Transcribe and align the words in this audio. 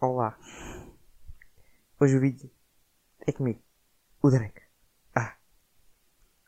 Olá. 0.00 0.38
Hoje 2.00 2.16
o 2.16 2.20
vídeo 2.20 2.48
é 3.26 3.32
comigo. 3.32 3.60
O 4.22 4.30
Drake. 4.30 4.62
Ah. 5.12 5.36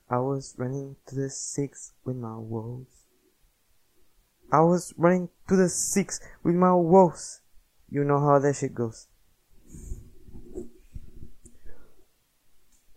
I 0.09 0.19
was 0.19 0.55
running 0.57 0.97
to 1.07 1.17
the 1.17 1.29
six 1.29 1.93
with 2.07 2.15
my 2.15 2.37
woes. 2.37 3.09
I 4.53 4.61
was 4.61 4.95
running 4.97 5.29
to 5.49 5.57
the 5.57 5.69
six 5.69 6.21
with 6.45 6.55
my 6.55 6.71
woes. 6.71 7.43
You 7.91 8.05
know 8.05 8.21
how 8.21 8.41
that 8.41 8.55
shit 8.55 8.73
goes. 8.73 9.09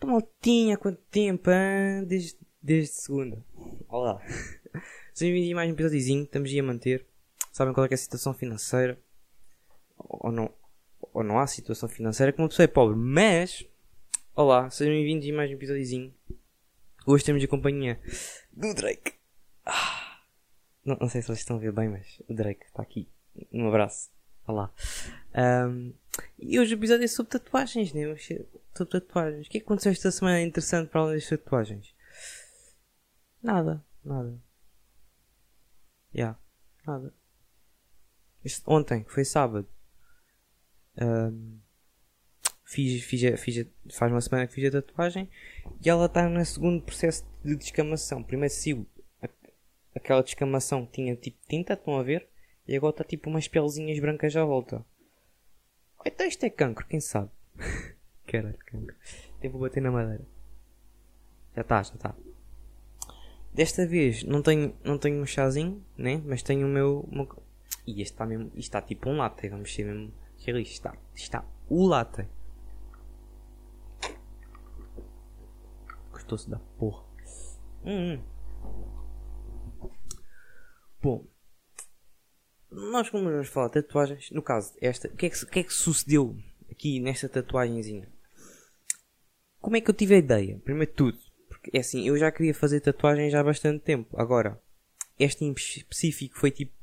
Maltinha, 0.06 0.78
quanto 0.78 1.02
tempo, 1.10 1.50
hein? 1.50 2.06
Desde, 2.06 2.38
desde 2.62 2.94
segunda. 2.94 3.44
Olá. 3.90 4.22
Sejam 5.16 5.34
bem-vindos 5.34 5.54
a 5.54 5.56
mais 5.56 5.70
um 5.72 5.74
episódiozinho. 5.74 6.24
Estamos 6.26 6.52
aí 6.52 6.60
a 6.60 6.64
manter. 6.64 7.08
Sabem 7.52 7.74
qual 7.74 7.88
é, 7.88 7.90
é 7.90 7.96
a 7.96 7.98
situação 7.98 8.36
financeira? 8.36 9.03
Ou 10.08 10.32
não, 10.32 10.54
ou 11.14 11.24
não 11.24 11.40
há 11.40 11.48
situação 11.48 11.88
financeira 11.88 12.32
que 12.32 12.40
uma 12.40 12.50
pessoa 12.50 12.66
é 12.66 12.68
pobre. 12.68 12.96
Mas, 12.96 13.66
olá, 14.36 14.70
sejam 14.70 14.94
bem-vindos 14.94 15.30
a 15.30 15.34
mais 15.34 15.50
um 15.50 15.54
episódiozinho. 15.54 16.14
Hoje 17.06 17.24
temos 17.24 17.44
a 17.44 17.48
companhia 17.48 18.00
do 18.52 18.74
Drake. 18.74 19.14
Ah, 19.66 20.22
não, 20.86 20.98
não 21.02 21.10
sei 21.10 21.22
se 21.22 21.28
vocês 21.28 21.40
estão 21.40 21.58
a 21.58 21.60
ver 21.60 21.72
bem, 21.72 21.90
mas 21.90 22.22
o 22.28 22.34
Drake 22.34 22.66
está 22.66 22.82
aqui. 22.82 23.10
Um 23.52 23.68
abraço. 23.68 24.12
Olá. 24.46 24.72
Um, 25.36 25.94
e 26.38 26.60
hoje 26.60 26.76
o 26.76 26.78
episódio 26.78 27.06
é 27.06 27.08
sobre 27.08 27.32
tatuagens, 27.32 27.94
né? 27.94 28.16
Sobre 28.76 28.92
tatuagens. 28.92 29.48
O 29.48 29.50
que 29.50 29.58
é 29.58 29.60
que 29.62 29.66
aconteceu 29.66 29.92
esta 29.92 30.12
semana 30.12 30.42
interessante 30.42 30.90
para 30.90 31.02
além 31.02 31.16
das 31.16 31.30
tatuagens? 31.30 31.96
Nada, 33.42 33.84
nada. 34.04 34.40
Já, 36.14 36.20
yeah, 36.20 36.40
nada. 36.86 37.14
Ontem, 38.66 39.06
foi 39.08 39.26
sábado. 39.26 39.68
Um, 41.02 41.58
fiz, 42.64 43.04
fiz, 43.04 43.40
fiz, 43.40 43.68
faz 43.92 44.12
uma 44.12 44.22
semana 44.22 44.48
que 44.48 44.54
fiz 44.54 44.74
a 44.74 44.82
tatuagem 44.82 45.30
e 45.84 45.90
ela 45.90 46.06
está 46.06 46.28
no 46.28 46.44
segundo 46.46 46.82
processo 46.84 47.26
de 47.44 47.56
descamação. 47.56 48.24
Primeiro 48.24 48.54
saiu 48.54 48.86
aquela 49.96 50.24
descamação 50.24 50.86
que 50.86 50.94
tinha 50.94 51.16
tipo 51.16 51.38
tinta, 51.48 51.74
estão 51.74 51.98
a 51.98 52.04
ver? 52.04 52.28
E 52.68 52.76
agora 52.76 52.92
está 52.92 53.04
tipo 53.04 53.30
umas 53.30 53.48
pelezinhas 53.48 54.00
brancas 54.00 54.36
à 54.36 54.44
volta. 54.44 54.86
Então 56.06 56.28
isto 56.28 56.44
é 56.44 56.50
cancro, 56.50 56.86
quem 56.88 57.00
sabe? 57.00 57.30
Caralho, 58.28 58.58
cancro. 58.66 58.96
Vou 59.52 59.62
bater 59.62 59.82
na 59.82 59.92
madeira. 59.92 60.26
Já 61.56 61.62
está, 61.62 61.84
já 61.84 61.94
está. 61.96 62.16
Desta 63.54 63.86
vez 63.86 64.24
não 64.24 64.42
tenho, 64.42 64.76
não 64.84 64.98
tenho 64.98 65.22
um 65.22 65.26
chazinho, 65.26 65.84
né? 65.98 66.22
Mas 66.26 66.42
tenho 66.42 66.66
o 66.66 66.70
meu. 66.70 67.08
meu... 67.12 67.44
E 67.86 68.02
este 68.02 68.14
está 68.14 68.26
mesmo. 68.26 68.48
Isto 68.48 68.60
está 68.60 68.82
tipo 68.82 69.10
um 69.10 69.18
latte, 69.18 69.48
vamos 69.50 69.74
ser 69.74 69.86
mesmo. 69.86 70.12
Isto 70.52 70.74
está, 70.74 70.98
está 71.16 71.46
o 71.70 71.88
latte. 71.88 72.28
Gostou-se 76.12 76.50
da 76.50 76.60
porra. 76.78 77.04
Hum. 77.86 78.22
Bom, 81.02 81.28
nós 82.72 83.10
como 83.10 83.26
vamos 83.30 83.50
falar 83.50 83.70
tatuagens, 83.70 84.32
no 84.32 84.42
caso 84.42 84.74
esta, 84.82 85.08
o 85.08 85.16
que, 85.16 85.26
é 85.26 85.30
que, 85.30 85.46
que, 85.46 85.60
é 85.60 85.64
que 85.64 85.74
sucedeu 85.74 86.38
aqui 86.72 87.00
nesta 87.00 87.28
tatuagemzinha? 87.28 88.10
Como 89.60 89.78
é 89.78 89.82
que 89.82 89.90
eu 89.90 89.94
tive 89.94 90.16
a 90.16 90.18
ideia? 90.18 90.60
Primeiro 90.60 90.92
de 90.92 90.96
tudo, 90.96 91.18
porque 91.48 91.72
é 91.74 91.80
assim, 91.80 92.08
eu 92.08 92.18
já 92.18 92.32
queria 92.32 92.54
fazer 92.54 92.80
tatuagens 92.80 93.34
há 93.34 93.44
bastante 93.44 93.84
tempo. 93.84 94.20
Agora, 94.20 94.62
esta 95.20 95.44
em 95.44 95.52
específico 95.52 96.38
foi 96.38 96.52
tipo, 96.52 96.74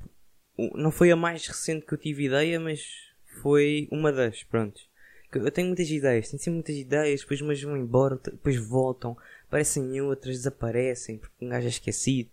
não 0.75 0.91
foi 0.91 1.11
a 1.11 1.17
mais 1.17 1.47
recente 1.47 1.87
que 1.87 1.95
eu 1.95 1.99
tive 1.99 2.25
ideia, 2.25 2.61
mas 2.61 3.10
foi 3.41 3.89
uma 3.91 4.13
das, 4.13 4.43
pronto. 4.45 4.81
Eu 5.33 5.51
tenho 5.51 5.69
muitas 5.69 5.89
ideias, 5.89 6.29
tenho 6.29 6.41
sempre 6.41 6.55
muitas 6.55 6.77
ideias, 6.77 7.21
depois 7.21 7.41
umas 7.41 7.63
vão 7.63 7.77
embora, 7.77 8.17
depois 8.17 8.57
voltam, 8.57 9.17
aparecem 9.47 10.01
outras, 10.01 10.37
desaparecem, 10.39 11.19
porque 11.19 11.45
um 11.45 11.49
gajo 11.49 11.67
é 11.67 11.71
esquecido. 11.71 12.31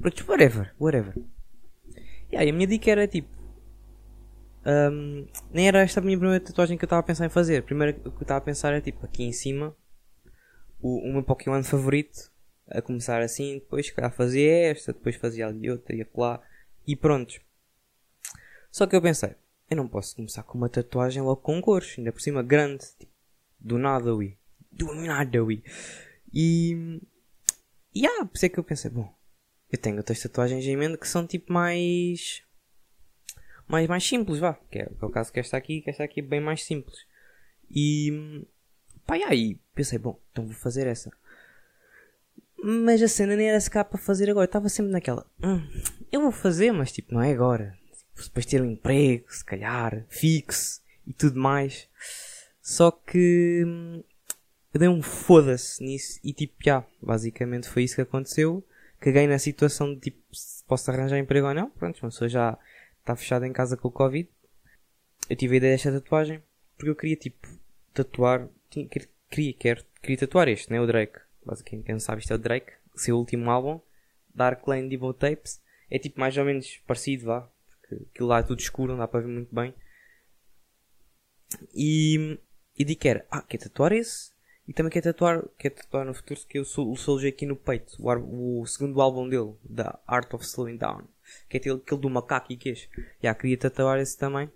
Pronto, 0.00 0.24
whatever, 0.26 0.74
whatever. 0.80 1.14
E 2.32 2.36
aí 2.36 2.48
a 2.48 2.52
minha 2.52 2.66
dica 2.66 2.90
era 2.90 3.06
tipo. 3.06 3.28
Um, 4.64 5.26
nem 5.52 5.68
era 5.68 5.80
esta 5.80 6.00
a 6.00 6.02
minha 6.02 6.18
primeira 6.18 6.44
tatuagem 6.44 6.78
que 6.78 6.84
eu 6.84 6.86
estava 6.86 7.00
a 7.00 7.02
pensar 7.02 7.26
em 7.26 7.30
fazer. 7.30 7.62
Primeiro 7.62 7.98
o 7.98 8.10
que 8.10 8.18
eu 8.18 8.22
estava 8.22 8.38
a 8.38 8.42
pensar 8.42 8.72
é 8.72 8.80
tipo 8.80 9.04
aqui 9.04 9.24
em 9.24 9.32
cima 9.32 9.76
o, 10.80 11.08
o 11.08 11.12
meu 11.12 11.22
Pokémon 11.22 11.62
favorito. 11.62 12.30
A 12.68 12.80
começar 12.80 13.20
assim, 13.20 13.54
depois 13.54 13.86
se 13.86 13.92
calhar 13.92 14.12
fazia 14.12 14.70
esta, 14.70 14.92
depois 14.92 15.16
fazia 15.16 15.48
ali 15.48 15.68
outra 15.68 15.94
e 15.94 16.06
lá 16.14 16.40
e 16.86 16.94
pronto. 16.94 17.40
Só 18.70 18.86
que 18.86 18.94
eu 18.94 19.02
pensei, 19.02 19.34
eu 19.70 19.76
não 19.76 19.86
posso 19.86 20.16
começar 20.16 20.42
com 20.42 20.58
uma 20.58 20.68
tatuagem 20.68 21.22
logo 21.22 21.40
com 21.40 21.62
cores, 21.62 21.94
ainda 21.96 22.10
por 22.10 22.20
cima 22.20 22.42
grande, 22.42 22.84
tipo, 22.98 23.12
do 23.60 23.78
nada, 23.78 24.12
ui. 24.12 24.36
Do 24.72 24.92
nada, 24.94 25.42
ui. 25.44 25.62
E. 26.34 27.00
E 27.94 28.06
ah, 28.06 28.24
por 28.24 28.36
isso 28.36 28.46
é 28.46 28.48
que 28.48 28.58
eu 28.58 28.64
pensei, 28.64 28.90
bom, 28.90 29.12
eu 29.70 29.78
tenho 29.78 29.96
outras 29.98 30.20
tatuagens 30.20 30.64
em 30.64 30.76
mente 30.76 30.98
que 30.98 31.06
são 31.06 31.24
tipo 31.24 31.52
mais. 31.52 32.42
mais, 33.68 33.86
mais 33.86 34.04
simples, 34.04 34.40
vá. 34.40 34.54
Que 34.70 34.80
é, 34.80 34.86
que 34.86 35.04
é 35.04 35.06
o 35.06 35.10
caso 35.10 35.32
que 35.32 35.38
esta 35.38 35.56
aqui, 35.56 35.80
que 35.82 35.90
esta 35.90 36.02
aqui 36.02 36.18
é 36.18 36.22
bem 36.22 36.40
mais 36.40 36.64
simples. 36.64 37.06
E. 37.70 38.44
pá, 39.06 39.16
e 39.16 39.22
aí 39.22 39.60
pensei, 39.72 39.98
bom, 39.98 40.20
então 40.32 40.44
vou 40.44 40.54
fazer 40.54 40.88
essa. 40.88 41.12
Mas 42.62 43.00
a 43.00 43.08
cena 43.08 43.36
nem 43.36 43.48
era 43.48 43.60
se 43.60 43.70
cá 43.70 43.84
para 43.84 43.98
fazer 43.98 44.28
agora. 44.28 44.46
Estava 44.46 44.68
sempre 44.68 44.90
naquela. 44.90 45.24
Hum, 45.42 45.62
eu 46.10 46.20
vou 46.20 46.32
fazer, 46.32 46.72
mas 46.72 46.90
tipo, 46.90 47.14
não 47.14 47.22
é 47.22 47.32
agora. 47.32 47.79
Depois 48.28 48.46
ter 48.46 48.62
um 48.62 48.70
emprego, 48.70 49.24
se 49.28 49.44
calhar, 49.44 50.04
fixo 50.08 50.80
e 51.06 51.12
tudo 51.12 51.38
mais. 51.38 51.88
Só 52.62 52.90
que. 52.90 53.64
Hum, 53.66 54.02
eu 54.72 54.78
dei 54.78 54.88
um 54.88 55.02
foda-se 55.02 55.82
nisso 55.82 56.20
e 56.22 56.32
tipo, 56.32 56.54
já, 56.62 56.84
basicamente 57.02 57.68
foi 57.68 57.82
isso 57.82 57.96
que 57.96 58.02
aconteceu 58.02 58.64
caguei 59.00 59.26
na 59.26 59.38
situação 59.38 59.94
de 59.94 60.00
tipo, 60.00 60.22
se 60.32 60.62
posso 60.64 60.88
arranjar 60.90 61.18
emprego 61.18 61.48
ou 61.48 61.54
não. 61.54 61.70
Pronto, 61.70 61.98
uma 62.02 62.10
pessoa 62.10 62.28
já 62.28 62.58
está 63.00 63.16
fechada 63.16 63.46
em 63.46 63.52
casa 63.52 63.76
com 63.76 63.88
o 63.88 63.92
Covid. 63.92 64.28
Eu 65.28 65.36
tive 65.36 65.54
a 65.54 65.56
ideia 65.56 65.74
desta 65.74 65.90
tatuagem 65.90 66.42
porque 66.76 66.90
eu 66.90 66.96
queria 66.96 67.16
tipo 67.16 67.48
tatuar. 67.94 68.48
Tinha, 68.68 68.86
queria, 68.86 69.52
quero, 69.54 69.84
queria 70.02 70.18
tatuar 70.18 70.48
este, 70.48 70.70
né? 70.70 70.80
O 70.80 70.86
Drake. 70.86 71.18
Basicamente, 71.44 71.86
quem 71.86 71.94
não 71.94 72.00
sabe, 72.00 72.20
isto 72.20 72.32
é 72.32 72.36
o 72.36 72.38
Drake. 72.38 72.72
Seu 72.94 73.16
último 73.16 73.50
álbum, 73.50 73.80
Dark 74.34 74.66
Lane 74.68 74.88
Devil 74.88 75.14
Tapes. 75.14 75.60
É 75.90 75.98
tipo 75.98 76.20
mais 76.20 76.36
ou 76.36 76.44
menos 76.44 76.78
parecido, 76.86 77.26
vá. 77.26 77.48
Porque 77.96 78.10
aquilo 78.14 78.28
lá 78.28 78.38
é 78.38 78.42
tudo 78.42 78.60
escuro, 78.60 78.92
não 78.92 78.98
dá 78.98 79.08
para 79.08 79.20
ver 79.20 79.28
muito 79.28 79.54
bem. 79.54 79.74
E, 81.74 82.38
e 82.78 82.84
digo 82.84 83.00
que 83.00 83.08
era, 83.08 83.26
ah, 83.30 83.42
quer 83.42 83.58
tatuar 83.58 83.92
esse? 83.92 84.32
E 84.70 84.72
também 84.72 84.92
quer 84.92 85.02
tatuar, 85.02 85.44
quer 85.58 85.70
tatuar 85.70 86.06
no 86.06 86.14
futuro 86.14 86.40
que 86.48 86.58
eu 86.58 86.64
sou 86.64 86.92
o 86.92 86.96
Soldier 86.96 87.32
aqui 87.32 87.44
no 87.44 87.56
peito. 87.56 87.96
O, 87.98 88.60
o, 88.60 88.66
segundo 88.66 89.00
álbum 89.00 89.28
dele, 89.28 89.54
da 89.64 89.98
Art 90.06 90.32
of 90.32 90.44
Slowing 90.44 90.76
Down. 90.76 91.08
Que 91.48 91.56
é 91.56 91.60
aquele 91.60 92.00
do 92.00 92.08
macaco 92.08 92.52
e 92.52 92.56
queixo. 92.56 92.88
Já 93.20 93.34
queria 93.34 93.58
tatuar 93.58 93.98
esse 93.98 94.16
também. 94.16 94.48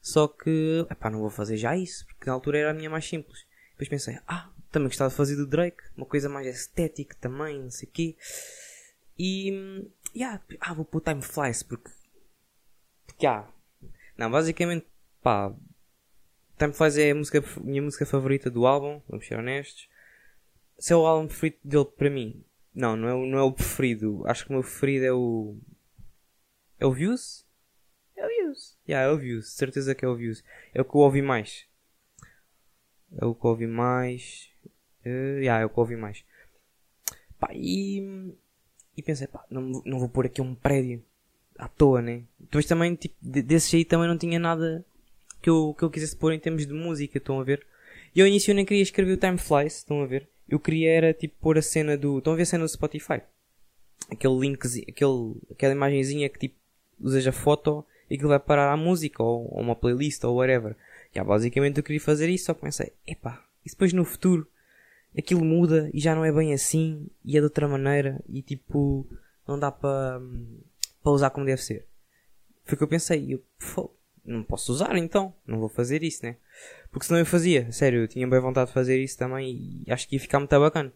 Só 0.00 0.26
que, 0.28 0.86
epá, 0.90 1.10
não 1.10 1.20
vou 1.20 1.28
fazer 1.28 1.58
já 1.58 1.76
isso. 1.76 2.06
Porque 2.06 2.24
na 2.26 2.32
altura 2.32 2.58
era 2.58 2.70
a 2.70 2.74
minha 2.74 2.88
mais 2.88 3.06
simples. 3.06 3.44
Depois 3.72 3.88
pensei, 3.88 4.18
ah, 4.26 4.50
também 4.70 4.88
gostava 4.88 5.10
de 5.10 5.16
fazer 5.16 5.36
do 5.36 5.46
Drake. 5.46 5.82
Uma 5.94 6.06
coisa 6.06 6.28
mais 6.30 6.46
estética 6.46 7.14
também, 7.20 7.62
não 7.62 7.70
sei 7.70 7.86
o 7.86 7.92
quê. 7.92 8.16
E, 9.18 9.90
yeah, 10.16 10.42
ah, 10.60 10.72
vou 10.72 10.86
pôr 10.86 11.02
Time 11.02 11.20
Flies 11.20 11.62
porque, 11.62 11.90
porque, 13.20 13.26
ah, 13.26 13.46
não, 14.16 14.30
basicamente, 14.30 14.86
pá, 15.22 15.54
Time 16.58 16.72
Flies 16.72 16.96
é 16.96 17.10
a 17.10 17.14
música, 17.14 17.44
minha 17.62 17.82
música 17.82 18.06
favorita 18.06 18.50
do 18.50 18.66
álbum, 18.66 19.02
vamos 19.06 19.26
ser 19.26 19.38
honestos. 19.38 19.90
Se 20.78 20.94
é 20.94 20.96
o 20.96 21.04
álbum 21.04 21.26
preferido 21.26 21.58
dele 21.62 21.84
para 21.84 22.08
mim, 22.08 22.42
não, 22.74 22.96
não 22.96 23.08
é, 23.08 23.14
o, 23.14 23.26
não 23.26 23.38
é 23.38 23.42
o 23.42 23.52
preferido. 23.52 24.22
Acho 24.26 24.44
que 24.44 24.50
o 24.50 24.54
meu 24.54 24.62
preferido 24.62 25.04
é 25.04 25.12
o. 25.12 25.54
É 26.78 26.86
o 26.86 26.92
Views? 26.92 27.44
É 28.16 28.24
o 28.24 28.28
Views. 28.28 28.78
Yeah, 28.88 29.10
é 29.10 29.14
o 29.14 29.18
Views, 29.18 29.50
certeza 29.52 29.94
que 29.94 30.02
é 30.02 30.08
o 30.08 30.16
Views. 30.16 30.42
É 30.72 30.80
o 30.80 30.84
que 30.86 30.96
eu 30.96 31.02
ouvi 31.02 31.20
mais. 31.20 31.66
É 33.18 33.26
o 33.26 33.34
que 33.34 33.44
eu 33.44 33.50
ouvi 33.50 33.66
mais. 33.66 34.50
Uh, 35.04 35.40
yeah, 35.40 35.60
é 35.60 35.66
o 35.66 35.68
que 35.68 35.76
eu 35.76 35.82
ouvi 35.82 35.96
mais. 35.96 36.24
Pá, 37.38 37.50
e. 37.52 38.34
E 38.96 39.02
pensei, 39.02 39.26
pá, 39.26 39.44
não, 39.50 39.82
não 39.84 39.98
vou 39.98 40.08
pôr 40.08 40.24
aqui 40.24 40.40
um 40.40 40.54
prédio 40.54 41.04
à 41.60 41.68
toa, 41.68 42.00
né? 42.00 42.22
Depois 42.38 42.66
também, 42.66 42.94
tipo, 42.94 43.14
desses 43.20 43.72
aí 43.74 43.84
também 43.84 44.08
não 44.08 44.16
tinha 44.16 44.38
nada 44.38 44.84
que 45.42 45.50
eu, 45.50 45.74
que 45.76 45.84
eu 45.84 45.90
quisesse 45.90 46.16
pôr 46.16 46.32
em 46.32 46.38
termos 46.38 46.66
de 46.66 46.72
música, 46.72 47.18
estão 47.18 47.38
a 47.38 47.44
ver? 47.44 47.64
E 48.14 48.20
ao 48.20 48.26
início 48.26 48.50
eu 48.50 48.54
nem 48.54 48.64
queria 48.64 48.82
escrever 48.82 49.12
o 49.12 49.16
Time 49.16 49.38
Flies, 49.38 49.76
estão 49.76 50.02
a 50.02 50.06
ver? 50.06 50.28
Eu 50.48 50.58
queria 50.58 50.90
era 50.90 51.12
tipo 51.12 51.34
pôr 51.40 51.58
a 51.58 51.62
cena 51.62 51.96
do. 51.96 52.18
Estão 52.18 52.32
a 52.32 52.36
ver 52.36 52.42
a 52.42 52.46
cena 52.46 52.64
do 52.64 52.68
Spotify? 52.68 53.20
Aquele 54.10 54.38
linkzinho, 54.40 54.86
aquele, 54.88 55.36
aquela 55.50 55.72
imagenzinha 55.74 56.28
que 56.28 56.38
tipo 56.38 56.56
usas 57.00 57.26
a 57.26 57.32
foto 57.32 57.84
e 58.08 58.18
que 58.18 58.26
vai 58.26 58.40
parar 58.40 58.72
à 58.72 58.76
música 58.76 59.22
ou, 59.22 59.48
ou 59.54 59.60
uma 59.60 59.76
playlist 59.76 60.24
ou 60.24 60.36
whatever. 60.36 60.74
Já 61.14 61.22
basicamente 61.22 61.78
eu 61.78 61.84
queria 61.84 62.00
fazer 62.00 62.28
isso, 62.28 62.46
só 62.46 62.54
comecei, 62.54 62.92
epá, 63.06 63.44
e 63.64 63.70
depois 63.70 63.92
no 63.92 64.04
futuro 64.04 64.46
aquilo 65.16 65.44
muda 65.44 65.90
e 65.92 66.00
já 66.00 66.14
não 66.14 66.24
é 66.24 66.32
bem 66.32 66.52
assim 66.52 67.06
e 67.24 67.36
é 67.36 67.40
de 67.40 67.44
outra 67.44 67.66
maneira 67.66 68.20
e 68.28 68.42
tipo 68.42 69.06
não 69.46 69.58
dá 69.58 69.70
para 69.70 70.20
para 71.02 71.12
usar 71.12 71.30
como 71.30 71.46
deve 71.46 71.62
ser. 71.62 71.86
Foi 72.64 72.74
o 72.74 72.78
que 72.78 72.84
eu 72.84 72.88
pensei, 72.88 73.34
eu, 73.34 73.42
não 74.24 74.42
posso 74.42 74.72
usar 74.72 74.96
então, 74.96 75.34
não 75.46 75.58
vou 75.58 75.68
fazer 75.68 76.02
isso, 76.02 76.24
né? 76.24 76.36
Porque 76.90 77.06
senão 77.06 77.18
eu 77.18 77.26
fazia, 77.26 77.70
sério, 77.72 78.00
eu 78.00 78.08
tinha 78.08 78.26
bem 78.26 78.40
vontade 78.40 78.68
de 78.68 78.74
fazer 78.74 79.02
isso 79.02 79.18
também 79.18 79.84
e 79.86 79.92
acho 79.92 80.08
que 80.08 80.16
ia 80.16 80.20
ficar 80.20 80.38
muito 80.38 80.58
bacana. 80.58 80.92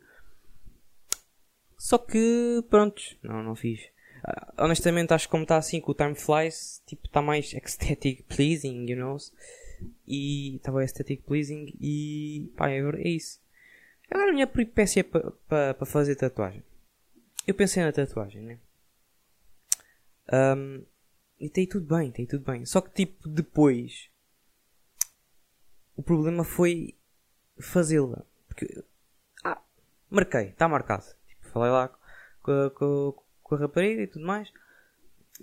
Só 1.77 1.99
que, 1.99 2.65
pronto, 2.71 3.03
não, 3.23 3.43
não 3.43 3.55
fiz. 3.55 3.81
Uh, 4.25 4.65
honestamente, 4.65 5.13
acho 5.13 5.27
que 5.27 5.31
como 5.31 5.43
está 5.43 5.57
assim 5.57 5.81
com 5.81 5.93
o 5.93 5.95
Time 5.95 6.15
Flies, 6.15 6.83
tipo, 6.87 7.07
está 7.07 7.21
mais 7.21 7.53
aesthetic 7.63 8.25
pleasing, 8.25 8.87
you 8.89 8.97
know? 8.97 9.17
E 10.07 10.57
estava 10.57 10.81
aesthetic 10.81 11.23
pleasing 11.25 11.77
e 11.81 12.51
pá, 12.57 12.71
é, 12.71 12.79
é 12.79 13.09
isso. 13.09 13.39
Agora 14.11 14.31
a 14.31 14.33
minha 14.33 14.47
peripécia 14.47 15.05
para 15.05 15.31
pa, 15.49 15.75
pa 15.75 15.87
fazer 15.87 16.17
tatuagem. 16.17 16.63
Eu 17.47 17.55
pensei 17.55 17.83
na 17.83 17.93
tatuagem, 17.93 18.43
né? 18.43 18.59
Um, 20.33 20.85
e 21.39 21.49
tem 21.49 21.67
tudo 21.67 21.87
bem, 21.87 22.11
tem 22.11 22.27
tudo 22.27 22.45
bem. 22.45 22.65
Só 22.65 22.81
que 22.81 22.91
tipo, 22.91 23.29
depois 23.29 24.09
o 25.97 26.03
problema 26.03 26.45
foi 26.45 26.95
fazê-la. 27.59 28.25
Porque 28.49 28.85
ah, 29.45 29.61
marquei, 30.11 30.49
está 30.49 30.69
marcado. 30.69 31.05
Tipo, 31.27 31.49
falei 31.49 31.71
lá 31.71 31.89
com 32.43 32.53
a, 32.53 32.71
com, 32.71 33.15
com 33.43 33.55
a 33.55 33.59
rapariga 33.59 34.03
e 34.03 34.07
tudo 34.07 34.27
mais. 34.27 34.51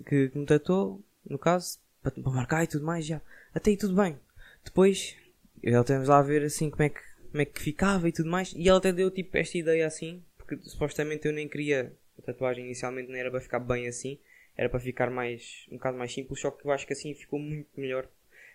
Que, 0.06 0.28
que 0.30 0.38
me 0.38 0.46
tatuou, 0.46 1.04
no 1.28 1.38
caso, 1.38 1.78
para, 2.02 2.12
marcar 2.30 2.64
e 2.64 2.66
tudo 2.66 2.84
mais, 2.84 3.04
já. 3.04 3.20
Até 3.54 3.70
aí 3.70 3.76
tudo 3.76 3.94
bem. 3.94 4.18
Depois, 4.64 5.16
ela 5.62 5.84
temos 5.84 6.08
lá 6.08 6.18
a 6.18 6.22
ver 6.22 6.42
assim 6.42 6.70
como 6.70 6.82
é 6.82 6.88
que 6.88 7.12
como 7.32 7.40
é 7.40 7.46
que 7.46 7.60
ficava 7.60 8.08
e 8.08 8.12
tudo 8.12 8.30
mais. 8.30 8.52
E 8.54 8.68
ela 8.68 8.78
até 8.78 8.92
deu 8.92 9.10
tipo 9.10 9.36
esta 9.36 9.56
ideia 9.56 9.86
assim, 9.86 10.22
porque 10.36 10.58
supostamente 10.62 11.26
eu 11.26 11.32
nem 11.32 11.48
queria 11.48 11.96
a 12.18 12.22
tatuagem 12.22 12.66
inicialmente 12.66 13.10
não 13.10 13.16
era 13.16 13.30
para 13.30 13.40
ficar 13.40 13.58
bem 13.58 13.88
assim, 13.88 14.18
era 14.56 14.68
para 14.68 14.80
ficar 14.80 15.10
mais 15.10 15.66
um 15.70 15.76
bocado 15.76 15.98
mais 15.98 16.12
simples, 16.12 16.40
só 16.40 16.50
que 16.50 16.66
eu 16.66 16.70
acho 16.70 16.86
que 16.86 16.92
assim 16.92 17.14
ficou 17.14 17.38
muito 17.38 17.68
melhor. 17.76 18.08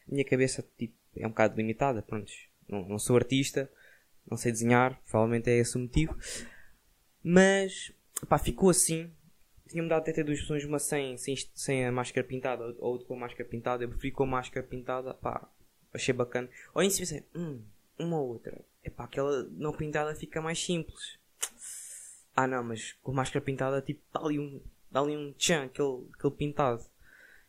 A 0.08 0.12
minha 0.12 0.26
cabeça 0.26 0.66
tipo, 0.78 0.94
é 1.16 1.26
um 1.26 1.30
bocado 1.30 1.56
limitada, 1.56 2.02
pronto. 2.02 2.32
Não, 2.68 2.88
não 2.88 3.00
sou 3.00 3.16
artista, 3.16 3.70
não 4.30 4.38
sei 4.38 4.52
desenhar, 4.52 5.00
provavelmente 5.10 5.50
é 5.50 5.58
esse 5.58 5.76
o 5.76 5.80
motivo. 5.80 6.18
Mas 7.24 7.92
pá, 8.28 8.38
ficou 8.38 8.70
assim. 8.70 9.12
Tinha-me 9.68 9.90
dado 9.90 10.10
até 10.10 10.24
duas 10.24 10.40
opções, 10.40 10.64
uma 10.64 10.80
sem, 10.80 11.18
sem, 11.18 11.36
sem 11.54 11.86
a 11.86 11.92
máscara 11.92 12.26
pintada 12.26 12.64
ou 12.80 12.94
outra 12.94 13.08
com 13.08 13.16
a 13.16 13.20
máscara 13.20 13.50
pintada. 13.50 13.84
Eu 13.84 13.90
preferi 13.90 14.12
com 14.12 14.24
a 14.24 14.28
máscara 14.28 14.66
pintada, 14.66 15.14
pá, 15.14 15.50
achei 15.94 16.14
bacana. 16.14 16.50
Ou 16.74 16.82
em 16.82 16.90
si 16.90 17.24
hum, 17.36 17.62
uma 18.00 18.18
ou 18.18 18.30
outra. 18.30 18.62
Epá, 18.84 19.04
aquela 19.04 19.44
não 19.52 19.74
pintada 19.74 20.16
fica 20.16 20.42
mais 20.42 20.64
simples. 20.64 21.18
Ah 22.36 22.48
não, 22.48 22.64
mas 22.64 22.94
com 23.04 23.12
máscara 23.12 23.44
pintada 23.44 23.82
tipo 23.82 24.00
dá 24.14 24.22
ali 24.22 24.40
um, 24.40 24.62
dá 24.92 25.01
ali 25.01 25.16
um 25.16 25.34
tchan, 25.34 25.66
aquele, 25.66 26.07
aquele 26.13 26.34
pintado. 26.34 26.84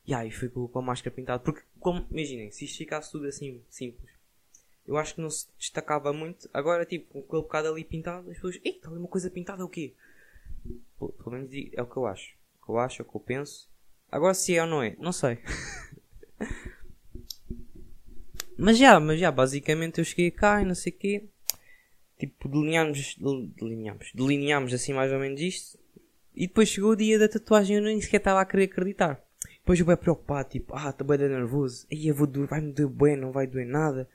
E 0.07 0.15
aí 0.15 0.31
fui 0.31 0.49
com, 0.49 0.67
com 0.69 0.79
a 0.79 0.83
máscara 0.83 1.15
pintada. 1.15 1.43
Porque, 1.43 1.63
como, 1.79 2.07
imaginem, 2.11 2.51
se 2.51 2.65
isto 2.65 2.79
ficasse 2.79 3.11
tudo 3.11 3.27
assim 3.27 3.63
simples, 3.69 4.11
eu 4.87 4.97
acho 4.97 5.15
que 5.15 5.21
não 5.21 5.31
se 5.31 5.49
destacava 5.59 6.13
muito. 6.13 6.49
Agora, 6.53 6.87
tipo, 6.87 7.13
com 7.13 7.19
aquele 7.21 7.43
bocado 7.43 7.69
ali 7.69 7.85
pintado, 7.85 8.31
as 8.31 8.37
pessoas, 8.37 8.59
eita, 8.65 8.83
tá 8.83 8.89
ali 8.89 8.99
uma 8.99 9.09
coisa 9.09 9.31
pintada 9.31 9.63
é 9.63 9.65
o 9.65 9.69
quê? 9.69 9.95
Pelo 10.99 11.31
menos 11.31 11.51
é 11.73 11.83
o 11.83 11.87
que 11.87 11.97
eu 11.97 12.07
acho. 12.07 12.35
O 12.61 12.65
que 12.65 12.71
eu 12.71 12.79
acho, 12.79 13.03
é 13.03 13.05
o 13.05 13.09
que 13.09 13.17
eu 13.17 13.21
penso. 13.21 13.69
Agora 14.11 14.33
se 14.33 14.57
é 14.57 14.63
ou 14.63 14.69
não 14.69 14.83
é, 14.83 14.97
não 14.99 15.13
sei. 15.13 15.39
Mas 18.61 18.77
já, 18.77 18.99
mas 18.99 19.21
já, 19.21 19.31
basicamente 19.31 19.99
eu 20.01 20.05
cheguei 20.05 20.33
cá 20.33 20.61
e 20.61 20.65
não 20.65 20.75
sei 20.75 20.93
o 20.93 20.97
quê. 20.97 21.25
Tipo, 22.19 22.49
delineámos, 22.49 23.17
delineámos, 23.57 24.11
delineámos 24.13 24.75
assim 24.75 24.93
mais 24.93 25.13
ou 25.13 25.21
menos 25.21 25.41
isto. 25.41 25.78
E 26.39 26.47
depois 26.47 26.69
chegou 26.69 26.93
o 26.93 26.97
dia 26.97 27.19
da 27.19 27.29
tatuagem 27.29 27.75
e 27.75 27.81
eu 27.81 27.83
nem 27.83 28.01
sequer 28.01 28.19
estava 28.19 28.41
a 28.41 28.45
querer 28.45 28.67
acreditar. 28.67 29.21
Depois 29.55 29.81
eu 29.81 29.85
bem 29.85 29.97
preocupado, 29.97 30.49
tipo, 30.49 30.73
ah, 30.73 30.91
estou 30.91 31.05
bem 31.05 31.19
nervoso. 31.19 31.85
Aí 31.91 32.07
eu 32.07 32.15
vou 32.15 32.29
doer, 32.29 32.47
vai-me 32.47 32.73
doer 32.73 32.89
bem, 32.89 33.17
não 33.17 33.33
vai 33.33 33.45
doer 33.45 33.67
nada. 33.67 34.09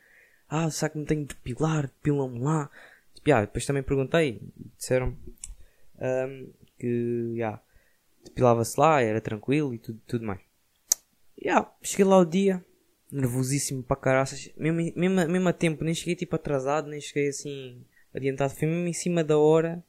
Ah, 0.47 0.71
será 0.71 0.89
que 0.89 0.97
me 0.97 1.05
tenho 1.05 1.25
de 1.25 1.35
depilar? 1.35 1.87
Depilam-me 1.87 2.39
lá. 2.39 2.69
Tipo, 3.13 3.33
ah, 3.33 3.41
depois 3.41 3.65
também 3.65 3.83
perguntei. 3.83 4.41
Disseram 4.77 5.17
um, 5.99 6.49
que, 6.79 7.33
yeah, 7.35 7.61
depilava-se 8.23 8.79
lá, 8.79 9.01
era 9.01 9.19
tranquilo 9.19 9.73
e 9.73 9.77
tudo, 9.77 9.99
tudo 10.07 10.25
mais. 10.25 10.39
Yeah, 11.37 11.69
cheguei 11.81 12.05
lá 12.05 12.19
o 12.19 12.25
dia, 12.25 12.63
nervosíssimo 13.11 13.83
para 13.83 13.97
caraças. 13.97 14.49
Mesmo, 14.55 14.77
mesmo, 14.95 15.27
mesmo 15.29 15.49
a 15.49 15.53
tempo, 15.53 15.83
nem 15.83 15.93
cheguei 15.93 16.15
tipo 16.15 16.37
atrasado, 16.37 16.87
nem 16.87 17.01
cheguei 17.01 17.27
assim 17.27 17.83
adiantado. 18.15 18.53
Foi 18.53 18.65
mesmo 18.65 18.87
em 18.87 18.93
cima 18.93 19.25
da 19.25 19.37
hora. 19.37 19.83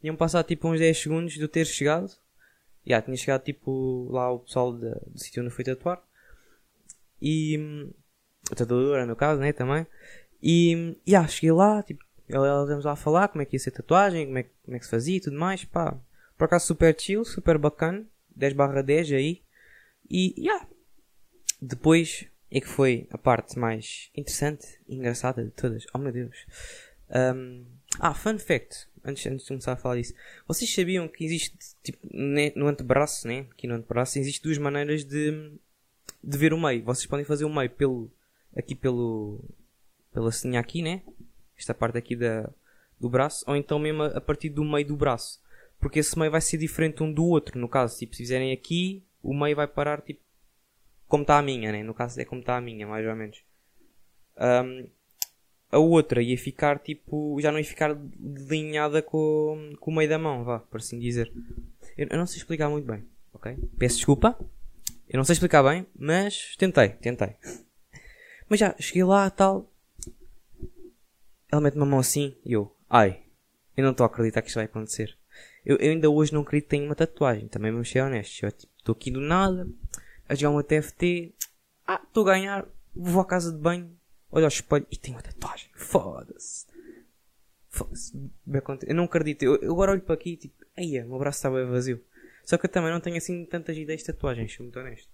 Tinham 0.00 0.16
passado 0.16 0.46
tipo 0.46 0.68
uns 0.68 0.78
10 0.78 0.98
segundos 0.98 1.32
de 1.34 1.40
eu 1.40 1.48
ter 1.48 1.66
chegado. 1.66 2.10
Já, 2.86 3.02
tinha 3.02 3.16
chegado 3.16 3.42
tipo 3.42 4.08
lá 4.10 4.30
o 4.32 4.40
pessoal 4.40 4.72
do 4.72 5.12
sítio 5.16 5.42
onde 5.42 5.52
fui 5.52 5.64
tatuar. 5.64 6.02
E. 7.20 7.90
A 8.50 8.54
tatuadora, 8.54 9.06
no 9.06 9.14
caso, 9.14 9.40
né? 9.40 9.52
Também. 9.52 9.86
E. 10.42 10.96
Yeah, 11.06 11.28
cheguei 11.28 11.52
lá, 11.52 11.82
tipo. 11.82 12.04
Ela 12.28 12.62
estamos 12.62 12.84
lá 12.84 12.92
a 12.92 12.96
falar 12.96 13.28
como 13.28 13.42
é 13.42 13.44
que 13.44 13.56
ia 13.56 13.60
ser 13.60 13.72
tatuagem, 13.72 14.26
como 14.26 14.38
é, 14.38 14.44
como 14.64 14.76
é 14.76 14.78
que 14.78 14.84
se 14.84 14.90
fazia 14.90 15.16
e 15.16 15.20
tudo 15.20 15.36
mais. 15.36 15.64
Pá, 15.64 15.98
por 16.38 16.44
acaso 16.44 16.66
super 16.66 16.98
chill, 16.98 17.24
super 17.24 17.58
bacana. 17.58 18.06
10 18.34 18.54
barra 18.54 18.82
10 18.82 19.12
aí. 19.12 19.42
E. 20.08 20.34
Já. 20.42 20.66
Depois 21.60 22.26
é 22.50 22.60
que 22.60 22.66
foi 22.66 23.06
a 23.10 23.18
parte 23.18 23.58
mais 23.58 24.10
interessante 24.16 24.80
e 24.88 24.96
engraçada 24.96 25.44
de 25.44 25.50
todas. 25.50 25.84
Oh 25.92 25.98
meu 25.98 26.10
Deus. 26.10 26.46
Um, 27.10 27.66
ah, 28.00 28.14
fun 28.14 28.38
fact. 28.38 28.88
Antes, 29.04 29.26
antes 29.26 29.42
de 29.42 29.48
começar 29.48 29.72
a 29.72 29.76
falar 29.76 29.96
disso. 29.96 30.14
Vocês 30.46 30.72
sabiam 30.74 31.06
que 31.06 31.24
existe, 31.24 31.56
tipo, 31.82 32.06
no 32.56 32.66
antebraço, 32.66 33.28
né? 33.28 33.46
Aqui 33.50 33.66
no 33.66 33.74
antebraço, 33.74 34.18
existe 34.18 34.42
duas 34.42 34.58
maneiras 34.58 35.04
de, 35.04 35.52
de 36.22 36.38
ver 36.38 36.52
o 36.52 36.60
meio. 36.60 36.82
Vocês 36.82 37.06
podem 37.06 37.24
fazer 37.24 37.44
o 37.44 37.54
meio 37.54 37.70
pelo, 37.70 38.10
aqui 38.56 38.74
pelo, 38.74 39.44
pela 40.12 40.32
senha 40.32 40.58
aqui, 40.58 40.82
né? 40.82 41.02
Esta 41.56 41.74
parte 41.74 41.98
aqui 41.98 42.16
da, 42.16 42.50
do 42.98 43.08
braço. 43.08 43.44
Ou 43.46 43.54
então 43.54 43.78
mesmo 43.78 44.02
a 44.02 44.20
partir 44.20 44.48
do 44.48 44.64
meio 44.64 44.86
do 44.86 44.96
braço. 44.96 45.40
Porque 45.78 45.98
esse 45.98 46.18
meio 46.18 46.30
vai 46.30 46.40
ser 46.40 46.58
diferente 46.58 47.02
um 47.02 47.12
do 47.12 47.24
outro. 47.24 47.58
No 47.58 47.68
caso, 47.68 47.98
tipo, 47.98 48.14
se 48.14 48.22
fizerem 48.22 48.52
aqui, 48.52 49.02
o 49.22 49.34
meio 49.34 49.56
vai 49.56 49.66
parar, 49.66 50.00
tipo, 50.02 50.20
como 51.06 51.22
está 51.22 51.38
a 51.38 51.42
minha, 51.42 51.72
né? 51.72 51.82
No 51.82 51.92
caso 51.92 52.20
é 52.20 52.24
como 52.24 52.40
está 52.40 52.56
a 52.56 52.60
minha, 52.60 52.86
mais 52.86 53.06
ou 53.06 53.16
menos. 53.16 53.42
Um, 54.36 54.86
a 55.70 55.78
outra 55.78 56.22
ia 56.22 56.36
ficar 56.36 56.78
tipo. 56.78 57.40
Já 57.40 57.52
não 57.52 57.58
ia 57.58 57.64
ficar 57.64 57.94
delineada 57.94 59.02
com, 59.02 59.74
com 59.78 59.90
o 59.90 59.94
meio 59.94 60.08
da 60.08 60.18
mão, 60.18 60.44
vá, 60.44 60.58
por 60.58 60.78
assim 60.78 60.98
dizer. 60.98 61.32
Eu, 61.96 62.08
eu, 62.10 62.18
não 62.18 62.26
sei 62.26 62.38
explicar 62.38 62.68
muito 62.68 62.86
bem, 62.86 63.04
ok? 63.32 63.56
Peço 63.78 63.96
desculpa. 63.96 64.38
Eu 65.08 65.16
não 65.16 65.24
sei 65.24 65.34
explicar 65.34 65.62
bem, 65.62 65.86
mas 65.98 66.54
tentei, 66.56 66.90
tentei. 66.90 67.36
Mas 68.48 68.58
já, 68.58 68.74
cheguei 68.80 69.04
lá 69.04 69.30
tal. 69.30 69.72
Ela 71.52 71.60
mete 71.60 71.76
uma 71.76 71.86
mão 71.86 72.00
assim 72.00 72.34
e 72.44 72.52
eu, 72.52 72.76
ai, 72.88 73.22
eu 73.76 73.84
não 73.84 73.92
estou 73.92 74.02
a 74.02 74.08
acreditar 74.08 74.42
que 74.42 74.48
isto 74.48 74.56
vai 74.56 74.64
acontecer. 74.64 75.16
Eu, 75.64 75.76
eu, 75.76 75.92
ainda 75.92 76.10
hoje 76.10 76.32
não 76.32 76.42
acredito 76.42 76.68
que 76.70 76.80
uma 76.80 76.96
tatuagem, 76.96 77.46
também 77.46 77.70
vamos 77.70 77.88
ser 77.88 78.00
honestos. 78.00 78.42
Eu 78.42 78.48
estou 78.48 78.68
tipo, 78.68 78.92
aqui 78.92 79.10
do 79.10 79.20
nada, 79.20 79.68
a 80.28 80.34
jogar 80.34 80.50
uma 80.50 80.64
TFT. 80.64 81.32
Ah, 81.86 82.00
estou 82.04 82.28
a 82.28 82.32
ganhar. 82.32 82.66
Vou 82.94 83.20
à 83.20 83.24
casa 83.24 83.52
de 83.52 83.58
banho. 83.58 83.96
Olho 84.30 84.44
ao 84.44 84.48
espelho 84.48 84.86
e 84.90 84.96
tenho 84.96 85.16
uma 85.16 85.22
tatuagem. 85.22 85.68
Foda-se. 85.74 86.66
Foda-se. 87.68 88.12
Eu 88.86 88.94
não 88.94 89.04
acredito. 89.04 89.42
Eu, 89.42 89.56
eu 89.56 89.72
agora 89.72 89.92
olho 89.92 90.02
para 90.02 90.14
aqui 90.14 90.30
e 90.30 90.36
tipo, 90.36 90.64
aí, 90.76 91.00
o 91.02 91.08
meu 91.08 91.18
braço 91.18 91.38
está 91.38 91.50
bem 91.50 91.66
vazio. 91.66 92.02
Só 92.44 92.56
que 92.56 92.66
eu 92.66 92.70
também 92.70 92.90
não 92.90 93.00
tenho 93.00 93.16
assim 93.16 93.44
tantas 93.44 93.76
ideias 93.76 94.00
de 94.00 94.06
tatuagens, 94.06 94.54
sou 94.54 94.64
muito 94.64 94.78
honesto. 94.78 95.08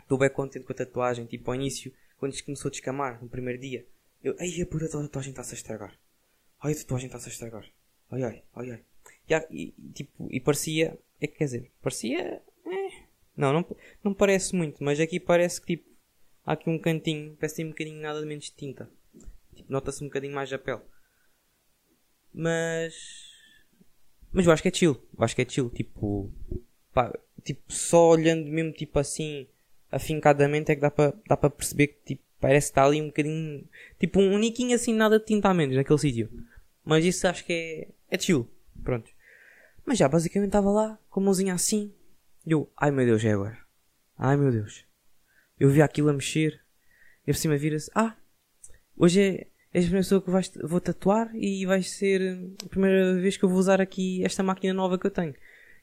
Estou 0.00 0.18
bem 0.18 0.30
contente 0.30 0.64
com 0.64 0.72
a 0.72 0.76
tatuagem. 0.76 1.26
Tipo, 1.26 1.50
ao 1.50 1.54
início, 1.54 1.92
quando 2.18 2.32
isto 2.32 2.44
começou 2.44 2.68
a 2.68 2.72
descamar, 2.72 3.22
no 3.22 3.28
primeiro 3.28 3.60
dia, 3.60 3.86
eu, 4.22 4.36
ai, 4.38 4.60
a 4.60 4.66
puta 4.66 4.88
tatuagem 4.88 5.30
está-se 5.30 5.54
a 5.54 5.56
estragar. 5.56 5.98
Ai, 6.62 6.72
a 6.72 6.76
tatuagem 6.76 7.06
está-se 7.06 7.28
a 7.28 7.32
estragar. 7.32 7.68
Ai, 8.10 8.22
ai, 8.22 8.42
ai, 8.54 8.70
ai. 8.70 8.84
E, 9.50 9.74
e, 9.78 9.92
tipo, 9.92 10.28
e 10.30 10.40
parecia, 10.40 10.98
é 11.20 11.26
que 11.26 11.36
quer 11.36 11.44
dizer, 11.44 11.70
parecia 11.80 12.42
não, 13.36 13.52
não, 13.52 13.76
não 14.02 14.14
parece 14.14 14.54
muito, 14.54 14.82
mas 14.82 15.00
aqui 15.00 15.18
parece 15.18 15.60
que 15.60 15.76
tipo, 15.76 15.90
há 16.44 16.52
aqui 16.52 16.68
um 16.68 16.78
cantinho, 16.78 17.36
parece 17.36 17.64
um 17.64 17.68
bocadinho 17.68 18.00
nada 18.00 18.24
menos 18.24 18.44
de 18.44 18.52
tinta. 18.52 18.88
Tipo, 19.54 19.72
nota-se 19.72 20.02
um 20.02 20.08
bocadinho 20.08 20.34
mais 20.34 20.52
a 20.52 20.58
pele. 20.58 20.80
Mas. 22.32 22.94
Mas 24.32 24.46
eu 24.46 24.52
acho 24.52 24.62
que 24.62 24.68
é 24.68 24.74
chill. 24.74 25.00
Eu 25.16 25.24
acho 25.24 25.34
que 25.34 25.42
é 25.42 25.48
chill. 25.48 25.70
Tipo. 25.70 26.30
Pá, 26.92 27.12
tipo, 27.42 27.60
só 27.72 28.10
olhando 28.10 28.46
mesmo 28.46 28.72
tipo 28.72 28.98
assim, 28.98 29.46
afincadamente, 29.90 30.70
é 30.70 30.74
que 30.74 30.80
dá 30.80 30.90
para 30.90 31.14
dá 31.26 31.36
perceber 31.36 31.88
que 31.88 32.04
tipo, 32.04 32.22
parece 32.40 32.68
que 32.68 32.72
está 32.72 32.84
ali 32.84 33.00
um 33.00 33.06
bocadinho. 33.06 33.68
Tipo, 33.98 34.20
um 34.20 34.38
niquinho 34.38 34.74
assim, 34.74 34.92
nada 34.92 35.18
de 35.18 35.26
tinta 35.26 35.48
a 35.48 35.54
menos 35.54 35.76
naquele 35.76 35.98
sítio. 35.98 36.30
Mas 36.84 37.04
isso 37.04 37.26
acho 37.26 37.44
que 37.44 37.52
é. 38.10 38.16
É 38.16 38.18
chill. 38.18 38.48
Pronto. 38.82 39.10
Mas 39.86 39.98
já 39.98 40.08
basicamente 40.08 40.48
estava 40.48 40.70
lá, 40.70 40.98
com 41.10 41.20
a 41.20 41.24
mãozinha 41.24 41.54
assim, 41.54 41.92
e 42.46 42.52
eu, 42.52 42.70
ai 42.76 42.90
meu 42.90 43.06
Deus, 43.06 43.24
é 43.24 43.32
agora. 43.32 43.58
Ai 44.18 44.36
meu 44.36 44.50
Deus. 44.50 44.84
Eu 45.58 45.70
vi 45.70 45.82
aquilo 45.82 46.10
a 46.10 46.12
mexer. 46.12 46.60
E 47.26 47.32
por 47.32 47.36
cima 47.36 47.56
vira-se, 47.56 47.90
ah, 47.94 48.16
hoje 48.96 49.20
é, 49.20 49.46
és 49.72 49.84
a 49.84 49.88
primeira 49.88 50.04
pessoa 50.04 50.22
que 50.22 50.30
vais, 50.30 50.52
vou 50.62 50.80
tatuar 50.80 51.34
e 51.34 51.64
vai 51.64 51.82
ser 51.82 52.38
a 52.64 52.68
primeira 52.68 53.14
vez 53.14 53.36
que 53.36 53.44
eu 53.44 53.48
vou 53.48 53.58
usar 53.58 53.80
aqui 53.80 54.24
esta 54.24 54.42
máquina 54.42 54.74
nova 54.74 54.98
que 54.98 55.06
eu 55.06 55.10
tenho. 55.10 55.34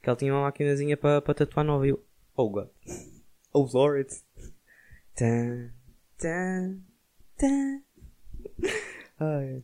Que 0.02 0.10
ela 0.10 0.16
tinha 0.16 0.34
uma 0.34 0.44
maquinazinha 0.44 0.98
para 0.98 1.22
pa 1.22 1.34
tatuar 1.34 1.66
nova. 1.66 1.86
E 1.86 1.90
eu, 1.90 2.04
oh 2.36 2.50
god. 2.50 2.68
Oh 3.54 3.68
Lord. 3.74 4.10
Tan, 5.14 5.72
tan, 6.18 6.80
tan. 7.38 7.82
Ai. 9.20 9.62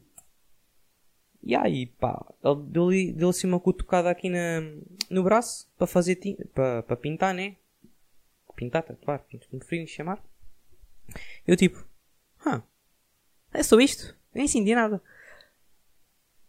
E 1.41 1.55
aí, 1.55 1.85
pá, 1.85 2.25
ele 2.43 2.63
deu-lhe 2.63 3.13
deu 3.13 3.29
assim 3.29 3.47
uma 3.47 3.61
cutucada 3.61 4.09
aqui 4.09 4.29
na, 4.29 4.59
no 5.09 5.23
braço 5.23 5.65
para 5.77 5.87
fazer 5.87 6.19
para 6.53 6.97
pintar, 6.97 7.33
né? 7.33 7.55
Pintar, 8.57 8.81
tatuar, 8.81 9.23
como 9.29 9.59
preferirem 9.59 9.85
chamar. 9.85 10.21
Eu 11.45 11.55
tipo, 11.55 11.87
ah, 12.43 12.61
é 13.53 13.61
só 13.61 13.79
isto? 13.79 14.17
Nem 14.33 14.45
entendi 14.45 14.73
nada. 14.73 15.01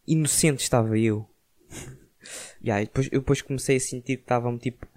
Inocente 0.06 0.62
estava 0.62 0.98
eu. 0.98 1.28
e 2.62 2.70
aí, 2.70 2.86
depois, 2.86 3.08
eu 3.12 3.20
depois 3.20 3.42
comecei 3.42 3.76
a 3.76 3.80
sentir 3.80 4.16
que 4.16 4.22
estava-me 4.22 4.58
tipo 4.58 4.88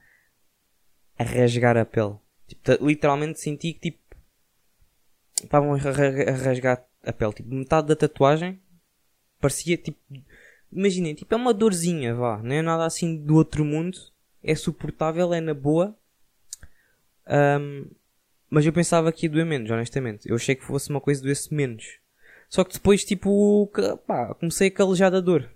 a 1.19 1.23
rasgar 1.23 1.75
a 1.75 1.85
pele. 1.85 2.15
Tipo, 2.47 2.85
literalmente 2.85 3.41
senti 3.41 3.73
que 3.73 3.91
tipo 3.91 3.99
estavam 5.43 5.73
a 5.73 5.77
rasgar 5.77 6.87
a 7.03 7.11
pele. 7.11 7.33
Tipo, 7.33 7.53
metade 7.53 7.87
da 7.87 7.95
tatuagem 7.95 8.61
parecia 9.41 9.75
tipo. 9.75 9.99
Imaginem, 10.71 11.13
tipo, 11.13 11.33
é 11.33 11.37
uma 11.37 11.53
dorzinha, 11.53 12.15
vá. 12.15 12.41
Não 12.41 12.55
é 12.55 12.61
nada 12.61 12.85
assim 12.85 13.17
do 13.17 13.35
outro 13.35 13.65
mundo. 13.65 13.97
É 14.41 14.55
suportável, 14.55 15.33
é 15.33 15.41
na 15.41 15.53
boa. 15.53 15.97
Um, 17.31 17.89
mas 18.49 18.65
eu 18.65 18.73
pensava 18.73 19.11
que 19.11 19.25
ia 19.25 19.29
doer 19.29 19.45
menos, 19.45 19.71
honestamente. 19.71 20.27
Eu 20.27 20.35
achei 20.35 20.55
que 20.55 20.63
fosse 20.63 20.89
uma 20.89 20.99
coisa 20.99 21.23
doesse 21.23 21.53
menos. 21.53 21.99
Só 22.49 22.65
que 22.65 22.73
depois, 22.73 23.05
tipo, 23.05 23.71
pá, 24.05 24.35
comecei 24.35 24.67
a 24.67 24.71
calejar 24.71 25.09
da 25.09 25.21
dor. 25.21 25.49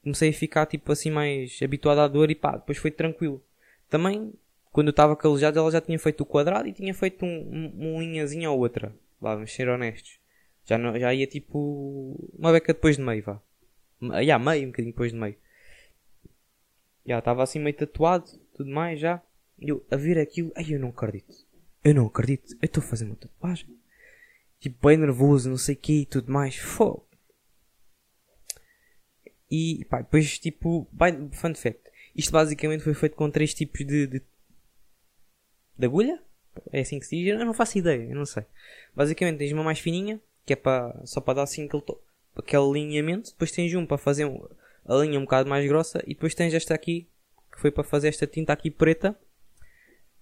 Comecei 0.00 0.30
a 0.30 0.32
ficar, 0.32 0.66
tipo, 0.66 0.92
assim, 0.92 1.10
mais 1.10 1.58
habituado 1.60 1.98
à 1.98 2.06
dor 2.06 2.30
e 2.30 2.36
pá, 2.36 2.52
depois 2.52 2.78
foi 2.78 2.92
tranquilo. 2.92 3.42
Também, 3.90 4.32
quando 4.70 4.88
eu 4.88 4.92
estava 4.92 5.16
calejado, 5.16 5.58
ela 5.58 5.70
já 5.72 5.80
tinha 5.80 5.98
feito 5.98 6.20
o 6.20 6.26
quadrado 6.26 6.68
e 6.68 6.72
tinha 6.72 6.94
feito 6.94 7.24
um, 7.24 7.28
um, 7.28 7.90
uma 7.90 8.00
linhazinha 8.00 8.48
ou 8.48 8.60
outra. 8.60 8.94
Vá, 9.20 9.34
vamos 9.34 9.52
ser 9.52 9.68
honestos. 9.68 10.20
Já, 10.64 10.78
não, 10.78 10.98
já 10.98 11.12
ia 11.12 11.26
tipo 11.26 12.16
uma 12.38 12.52
beca 12.52 12.72
depois 12.72 12.96
de 12.96 13.02
meio, 13.02 13.22
vá. 13.22 13.40
Já, 14.24 14.38
meio, 14.38 14.64
um 14.64 14.70
bocadinho 14.70 14.92
depois 14.92 15.12
de 15.12 15.18
meio. 15.18 15.36
Já, 17.04 17.18
estava 17.18 17.42
assim 17.42 17.58
meio 17.58 17.76
tatuado, 17.76 18.26
tudo 18.54 18.70
mais, 18.70 19.00
já. 19.00 19.20
Eu, 19.58 19.84
a 19.90 19.96
ver 19.96 20.18
aquilo, 20.18 20.52
ai 20.56 20.66
eu 20.68 20.80
não 20.80 20.88
acredito. 20.88 21.34
Eu 21.82 21.94
não 21.94 22.06
acredito, 22.06 22.54
eu 22.54 22.66
estou 22.66 22.82
a 22.82 22.86
fazer 22.86 23.04
uma 23.04 23.16
tatuagem. 23.16 23.68
Tipo, 24.58 24.88
bem 24.88 24.96
nervoso, 24.96 25.50
não 25.50 25.58
sei 25.58 25.74
o 25.74 25.78
que 25.78 26.00
e 26.00 26.06
tudo 26.06 26.32
mais. 26.32 26.56
Fogo. 26.56 27.06
E, 29.50 29.84
pá, 29.84 29.98
depois, 29.98 30.38
tipo, 30.38 30.88
fun 31.32 31.54
fact. 31.54 31.90
Isto 32.16 32.32
basicamente 32.32 32.82
foi 32.82 32.94
feito 32.94 33.16
com 33.16 33.30
três 33.30 33.52
tipos 33.52 33.86
de, 33.86 34.06
de, 34.06 34.22
de 35.78 35.86
agulha? 35.86 36.22
É 36.72 36.80
assim 36.80 36.98
que 36.98 37.06
se 37.06 37.16
diz? 37.16 37.28
Eu 37.28 37.44
não 37.44 37.52
faço 37.52 37.76
ideia, 37.78 38.08
eu 38.08 38.16
não 38.16 38.24
sei. 38.24 38.44
Basicamente 38.94 39.38
tens 39.38 39.52
uma 39.52 39.64
mais 39.64 39.78
fininha, 39.78 40.20
que 40.46 40.52
é 40.52 40.56
para, 40.56 40.98
só 41.04 41.20
para 41.20 41.34
dar 41.34 41.42
assim 41.42 41.66
aquele, 41.66 41.82
aquele 42.36 42.62
alinhamento. 42.62 43.30
Depois 43.30 43.50
tens 43.50 43.74
um 43.74 43.84
para 43.84 43.98
fazer 43.98 44.24
a 44.86 44.94
linha 44.96 45.18
um 45.18 45.24
bocado 45.24 45.48
mais 45.48 45.66
grossa. 45.68 46.02
E 46.06 46.14
depois 46.14 46.34
tens 46.34 46.54
esta 46.54 46.74
aqui, 46.74 47.08
que 47.52 47.60
foi 47.60 47.70
para 47.70 47.84
fazer 47.84 48.08
esta 48.08 48.26
tinta 48.26 48.52
aqui 48.52 48.70
preta. 48.70 49.18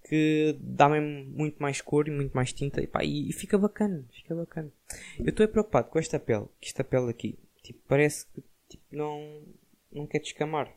Que 0.03 0.57
dá 0.59 0.89
mesmo 0.89 1.31
muito 1.31 1.61
mais 1.61 1.79
cor 1.81 2.07
e 2.07 2.11
muito 2.11 2.33
mais 2.33 2.51
tinta. 2.51 2.81
E, 2.81 2.87
pá, 2.87 3.03
e, 3.03 3.29
e 3.29 3.33
fica 3.33 3.57
bacana, 3.57 4.05
fica 4.11 4.35
bacana. 4.35 4.71
Eu 5.17 5.29
estou 5.29 5.47
preocupado 5.47 5.89
com 5.89 5.99
esta 5.99 6.19
pele, 6.19 6.45
que 6.59 6.67
esta 6.67 6.83
pele 6.83 7.09
aqui, 7.09 7.39
tipo, 7.61 7.79
parece 7.87 8.25
que 8.27 8.43
tipo, 8.69 8.83
não, 8.91 9.41
não 9.91 10.07
quer 10.07 10.19
descamar. 10.19 10.71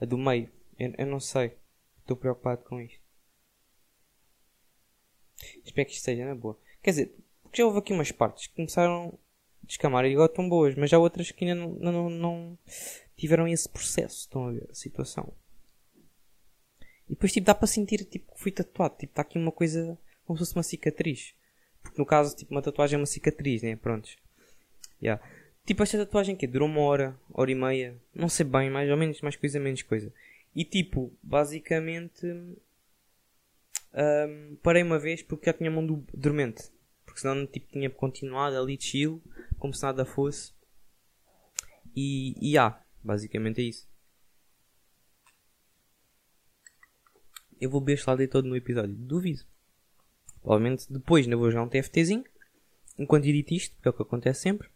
A 0.00 0.04
do 0.04 0.16
meio, 0.16 0.48
eu, 0.78 0.92
eu 0.98 1.06
não 1.06 1.20
sei. 1.20 1.56
Estou 2.00 2.16
preocupado 2.16 2.64
com 2.64 2.80
isto. 2.80 3.00
Espero 5.64 5.86
que 5.86 5.92
isto 5.92 6.00
esteja 6.00 6.26
na 6.26 6.34
boa. 6.34 6.58
Quer 6.82 6.90
dizer, 6.90 7.14
porque 7.42 7.60
já 7.60 7.66
houve 7.66 7.78
aqui 7.78 7.92
umas 7.92 8.10
partes 8.12 8.46
que 8.46 8.56
começaram 8.56 9.18
a 9.62 9.66
descamar 9.66 10.04
e 10.04 10.12
agora 10.12 10.30
estão 10.30 10.48
boas, 10.48 10.74
mas 10.74 10.90
já 10.90 10.98
outras 10.98 11.30
que 11.30 11.44
ainda 11.44 11.60
não, 11.60 11.92
não, 11.92 12.10
não 12.10 12.58
tiveram 13.16 13.46
esse 13.46 13.68
processo. 13.68 14.20
Estão 14.20 14.48
a 14.48 14.52
ver 14.52 14.68
a 14.70 14.74
situação. 14.74 15.32
E 17.10 17.14
depois 17.14 17.32
tipo, 17.32 17.46
dá 17.46 17.54
para 17.54 17.66
sentir 17.66 18.04
tipo, 18.04 18.32
que 18.32 18.40
fui 18.40 18.52
tatuado. 18.52 18.94
Tipo, 18.96 19.12
está 19.12 19.22
aqui 19.22 19.38
uma 19.38 19.52
coisa 19.52 19.98
como 20.24 20.38
se 20.38 20.44
fosse 20.44 20.56
uma 20.56 20.62
cicatriz. 20.62 21.34
Porque 21.82 21.98
no 21.98 22.06
caso, 22.06 22.34
tipo, 22.36 22.52
uma 22.52 22.62
tatuagem 22.62 22.94
é 22.96 22.98
uma 22.98 23.06
cicatriz, 23.06 23.62
né? 23.62 23.76
Prontos. 23.76 24.16
Yeah. 25.02 25.22
Tipo, 25.66 25.82
esta 25.82 25.98
tatuagem 25.98 26.36
que 26.36 26.46
durou 26.46 26.68
uma 26.68 26.80
hora, 26.80 27.18
hora 27.32 27.50
e 27.50 27.54
meia. 27.54 27.96
Não 28.14 28.28
sei 28.28 28.46
bem, 28.46 28.70
mais 28.70 28.88
ou 28.88 28.96
menos, 28.96 29.20
mais 29.20 29.36
coisa, 29.36 29.58
menos 29.58 29.82
coisa. 29.82 30.12
E 30.54 30.64
tipo, 30.64 31.12
basicamente. 31.22 32.26
Um, 33.92 34.56
parei 34.62 34.84
uma 34.84 35.00
vez 35.00 35.20
porque 35.20 35.46
já 35.46 35.52
tinha 35.52 35.68
mão 35.68 35.84
do 35.84 36.06
dormente 36.14 36.70
porque 37.10 37.20
senão 37.20 37.44
tipo, 37.44 37.66
tinha 37.72 37.90
continuado 37.90 38.56
ali 38.56 38.78
chill, 38.80 39.20
como 39.58 39.74
se 39.74 39.82
nada 39.82 40.04
fosse. 40.04 40.52
E, 41.94 42.34
e 42.40 42.56
ah, 42.56 42.80
basicamente 43.02 43.60
é 43.60 43.64
isso. 43.64 43.88
Eu 47.60 47.70
vou 47.70 47.80
beber 47.80 47.94
este 47.94 48.08
lado 48.08 48.20
aí 48.20 48.28
todo 48.28 48.48
no 48.48 48.56
episódio, 48.56 48.94
duvido. 48.94 49.44
Provavelmente 50.40 50.90
depois 50.90 51.26
ainda 51.26 51.36
vou 51.36 51.50
jogar 51.50 51.64
um 51.64 51.68
TFTzinho, 51.68 52.24
enquanto 52.98 53.26
edito 53.26 53.54
isto, 53.54 53.76
que 53.80 53.86
é 53.86 53.90
o 53.90 53.94
que 53.94 54.02
acontece 54.02 54.40
sempre. 54.40 54.68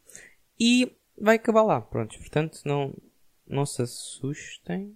E 0.60 0.92
vai 1.18 1.36
acabar 1.36 1.62
lá, 1.62 1.80
pronto. 1.80 2.18
Portanto, 2.18 2.60
não, 2.64 2.94
não 3.46 3.64
se 3.64 3.82
assustem. 3.82 4.94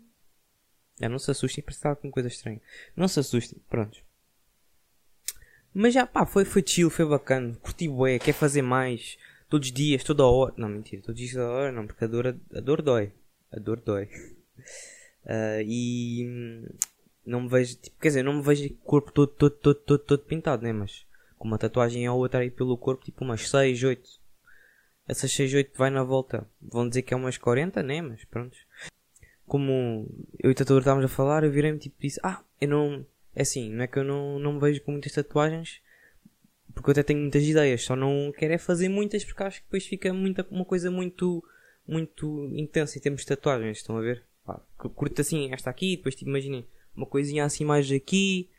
É, 1.00 1.08
não 1.08 1.18
se 1.18 1.30
assustem, 1.30 1.64
parece 1.64 1.80
que 1.80 2.02
com 2.02 2.10
coisa 2.10 2.28
estranha. 2.28 2.60
Não 2.94 3.08
se 3.08 3.20
assustem, 3.20 3.58
pronto. 3.68 3.98
Mas 5.72 5.94
já, 5.94 6.06
pá, 6.06 6.26
foi, 6.26 6.44
foi 6.44 6.62
chill, 6.66 6.90
foi 6.90 7.06
bacana. 7.06 7.54
Curti 7.62 7.88
bué, 7.88 8.18
quer 8.18 8.32
fazer 8.32 8.62
mais. 8.62 9.16
Todos 9.48 9.68
os 9.68 9.72
dias, 9.72 10.04
toda 10.04 10.26
hora. 10.26 10.52
Não, 10.56 10.68
mentira, 10.68 11.00
todos 11.00 11.20
os 11.20 11.20
dias, 11.20 11.32
toda 11.32 11.50
hora 11.50 11.72
não, 11.72 11.86
porque 11.86 12.04
a 12.04 12.08
dor, 12.08 12.26
a 12.26 12.60
dor 12.60 12.82
dói. 12.82 13.12
A 13.50 13.58
dor 13.58 13.80
dói. 13.80 14.04
Uh, 15.24 15.62
e 15.64 16.66
não 17.28 17.42
me 17.42 17.48
vejo, 17.48 17.76
tipo, 17.76 17.98
quer 18.00 18.08
dizer, 18.08 18.22
não 18.22 18.34
me 18.34 18.42
vejo 18.42 18.68
corpo 18.84 19.12
todo, 19.12 19.28
todo, 19.28 19.52
todo, 19.52 19.76
todo, 19.76 19.98
todo 20.00 20.24
pintado, 20.24 20.62
né? 20.62 20.72
Mas 20.72 21.06
com 21.38 21.46
uma 21.46 21.58
tatuagem 21.58 22.08
ou 22.08 22.18
outra 22.18 22.40
aí 22.40 22.50
pelo 22.50 22.76
corpo, 22.76 23.04
tipo 23.04 23.24
umas 23.24 23.48
6, 23.48 23.84
8. 23.84 24.10
Essas 25.06 25.32
6, 25.32 25.54
8 25.54 25.78
vai 25.78 25.90
na 25.90 26.02
volta. 26.02 26.46
Vão 26.60 26.88
dizer 26.88 27.02
que 27.02 27.14
é 27.14 27.16
umas 27.16 27.38
40, 27.38 27.82
né? 27.82 28.02
Mas 28.02 28.24
pronto. 28.24 28.56
Como 29.46 30.06
eu 30.38 30.50
e 30.50 30.52
o 30.52 30.54
tatuador 30.54 30.80
estávamos 30.80 31.10
a 31.10 31.14
falar, 31.14 31.44
eu 31.44 31.50
virei-me 31.50 31.78
tipo 31.78 31.96
disse, 32.00 32.20
ah, 32.22 32.42
eu 32.60 32.68
não 32.68 33.06
é 33.38 33.42
assim, 33.42 33.70
não 33.70 33.84
é 33.84 33.86
que 33.86 33.98
eu 33.98 34.04
não, 34.04 34.38
não 34.40 34.54
me 34.54 34.60
vejo 34.60 34.82
com 34.82 34.90
muitas 34.90 35.12
tatuagens, 35.12 35.80
porque 36.74 36.90
eu 36.90 36.92
até 36.92 37.04
tenho 37.04 37.20
muitas 37.20 37.44
ideias, 37.44 37.84
só 37.84 37.94
não 37.94 38.32
quero 38.36 38.52
é 38.52 38.58
fazer 38.58 38.88
muitas 38.88 39.24
porque 39.24 39.42
acho 39.44 39.60
que 39.60 39.66
depois 39.66 39.86
fica 39.86 40.12
muita, 40.12 40.44
uma 40.50 40.64
coisa 40.64 40.90
muito, 40.90 41.42
muito 41.86 42.50
intensa 42.52 42.98
em 42.98 43.00
termos 43.00 43.20
de 43.20 43.28
tatuagens, 43.28 43.78
estão 43.78 43.96
a 43.96 44.00
ver? 44.00 44.24
Pá, 44.44 44.60
curto 44.76 45.20
assim, 45.20 45.52
esta 45.52 45.70
aqui, 45.70 45.96
depois 45.96 46.16
tipo, 46.16 46.30
imaginem, 46.30 46.66
uma 46.98 47.06
coisinha 47.06 47.44
assim 47.44 47.64
mais 47.64 47.90
aqui, 47.90 48.50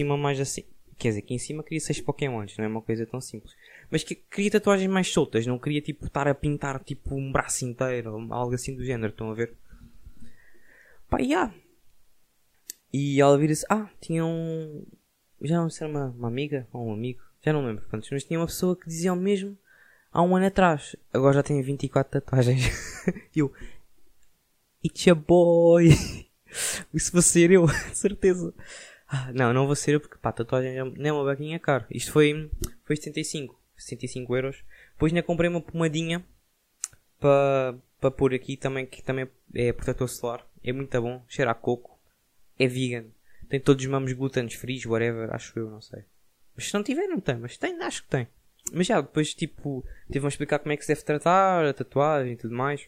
uma 0.00 0.16
mais 0.16 0.40
assim. 0.40 0.62
Quer 0.96 1.08
dizer, 1.08 1.20
aqui 1.20 1.34
em 1.34 1.38
cima 1.38 1.62
queria 1.62 1.80
seis 1.80 2.00
pokémons, 2.00 2.56
não 2.56 2.64
é 2.64 2.68
uma 2.68 2.82
coisa 2.82 3.06
tão 3.06 3.20
simples. 3.20 3.54
Mas 3.90 4.02
que, 4.02 4.14
queria 4.14 4.50
tatuagens 4.50 4.90
mais 4.90 5.08
soltas, 5.08 5.46
não 5.46 5.58
queria 5.58 5.80
tipo 5.80 6.06
estar 6.06 6.26
a 6.26 6.34
pintar 6.34 6.82
tipo 6.82 7.14
um 7.14 7.30
braço 7.30 7.64
inteiro 7.64 8.16
algo 8.32 8.54
assim 8.54 8.74
do 8.74 8.84
género, 8.84 9.10
estão 9.10 9.30
a 9.30 9.34
ver? 9.34 9.54
Pá, 11.08 11.18
yeah. 11.18 11.54
E 12.92 13.20
ela 13.20 13.38
vira-se, 13.38 13.64
ah, 13.68 13.88
tinha 14.00 14.24
um. 14.24 14.84
Já 15.42 15.60
não 15.60 15.70
sei 15.70 15.78
se 15.78 15.84
era 15.84 15.92
uma, 15.92 16.10
uma 16.10 16.28
amiga 16.28 16.66
ou 16.72 16.88
um 16.88 16.92
amigo, 16.92 17.22
já 17.44 17.52
não 17.52 17.64
lembro 17.64 17.86
quantos, 17.88 18.10
mas 18.10 18.24
tinha 18.24 18.38
uma 18.38 18.46
pessoa 18.46 18.76
que 18.76 18.88
dizia 18.88 19.12
o 19.12 19.16
mesmo 19.16 19.56
há 20.12 20.22
um 20.22 20.34
ano 20.36 20.46
atrás. 20.46 20.96
Agora 21.12 21.34
já 21.34 21.42
tem 21.42 21.62
24 21.62 22.20
tatuagens. 22.20 23.06
e 23.34 23.38
eu, 23.38 23.52
It's 24.84 25.06
a 25.08 25.14
boy! 25.14 25.90
Isso 26.92 27.12
vou 27.12 27.22
ser 27.22 27.50
eu, 27.50 27.66
certeza. 27.92 28.54
Ah, 29.08 29.32
não, 29.32 29.52
não 29.52 29.66
vou 29.66 29.76
ser 29.76 29.94
eu 29.94 30.00
porque 30.00 30.18
pá, 30.18 30.32
tatuagem 30.32 30.76
não 30.76 31.06
é 31.06 31.12
uma 31.12 31.24
baguinha 31.24 31.58
cara. 31.58 31.86
Isto 31.90 32.12
foi, 32.12 32.50
foi 32.84 32.96
75, 32.96 33.58
75 33.76 34.36
euros. 34.36 34.64
Depois 34.92 35.12
ainda 35.12 35.22
comprei 35.22 35.48
uma 35.48 35.60
pomadinha 35.60 36.24
para 37.18 38.10
pôr 38.16 38.34
aqui 38.34 38.56
também, 38.56 38.84
que 38.84 39.02
também 39.02 39.28
é 39.54 39.72
protetor 39.72 40.08
solar. 40.08 40.46
É 40.62 40.72
muito 40.72 41.00
bom, 41.00 41.24
cheira 41.28 41.50
a 41.50 41.54
coco 41.54 41.98
é 42.58 42.66
vegan. 42.66 43.06
Tem 43.48 43.60
todos 43.60 43.82
os 43.82 43.90
mamos 43.90 44.12
glútenes 44.12 44.54
frios, 44.54 44.84
whatever, 44.84 45.32
acho 45.32 45.58
eu, 45.58 45.70
não 45.70 45.80
sei. 45.80 46.04
Mas 46.54 46.66
se 46.66 46.74
não 46.74 46.82
tiver, 46.82 47.06
não 47.06 47.20
tem, 47.20 47.36
mas 47.36 47.56
tem, 47.56 47.80
acho 47.80 48.02
que 48.02 48.10
tem. 48.10 48.28
Mas 48.72 48.86
já, 48.86 49.00
depois, 49.00 49.32
tipo, 49.32 49.86
tive 50.10 50.26
a 50.26 50.28
explicar 50.28 50.58
como 50.58 50.72
é 50.72 50.76
que 50.76 50.82
se 50.82 50.88
deve 50.88 51.02
tratar, 51.02 51.64
a 51.64 51.72
tatuagem 51.72 52.32
e 52.32 52.36
tudo 52.36 52.54
mais. 52.54 52.86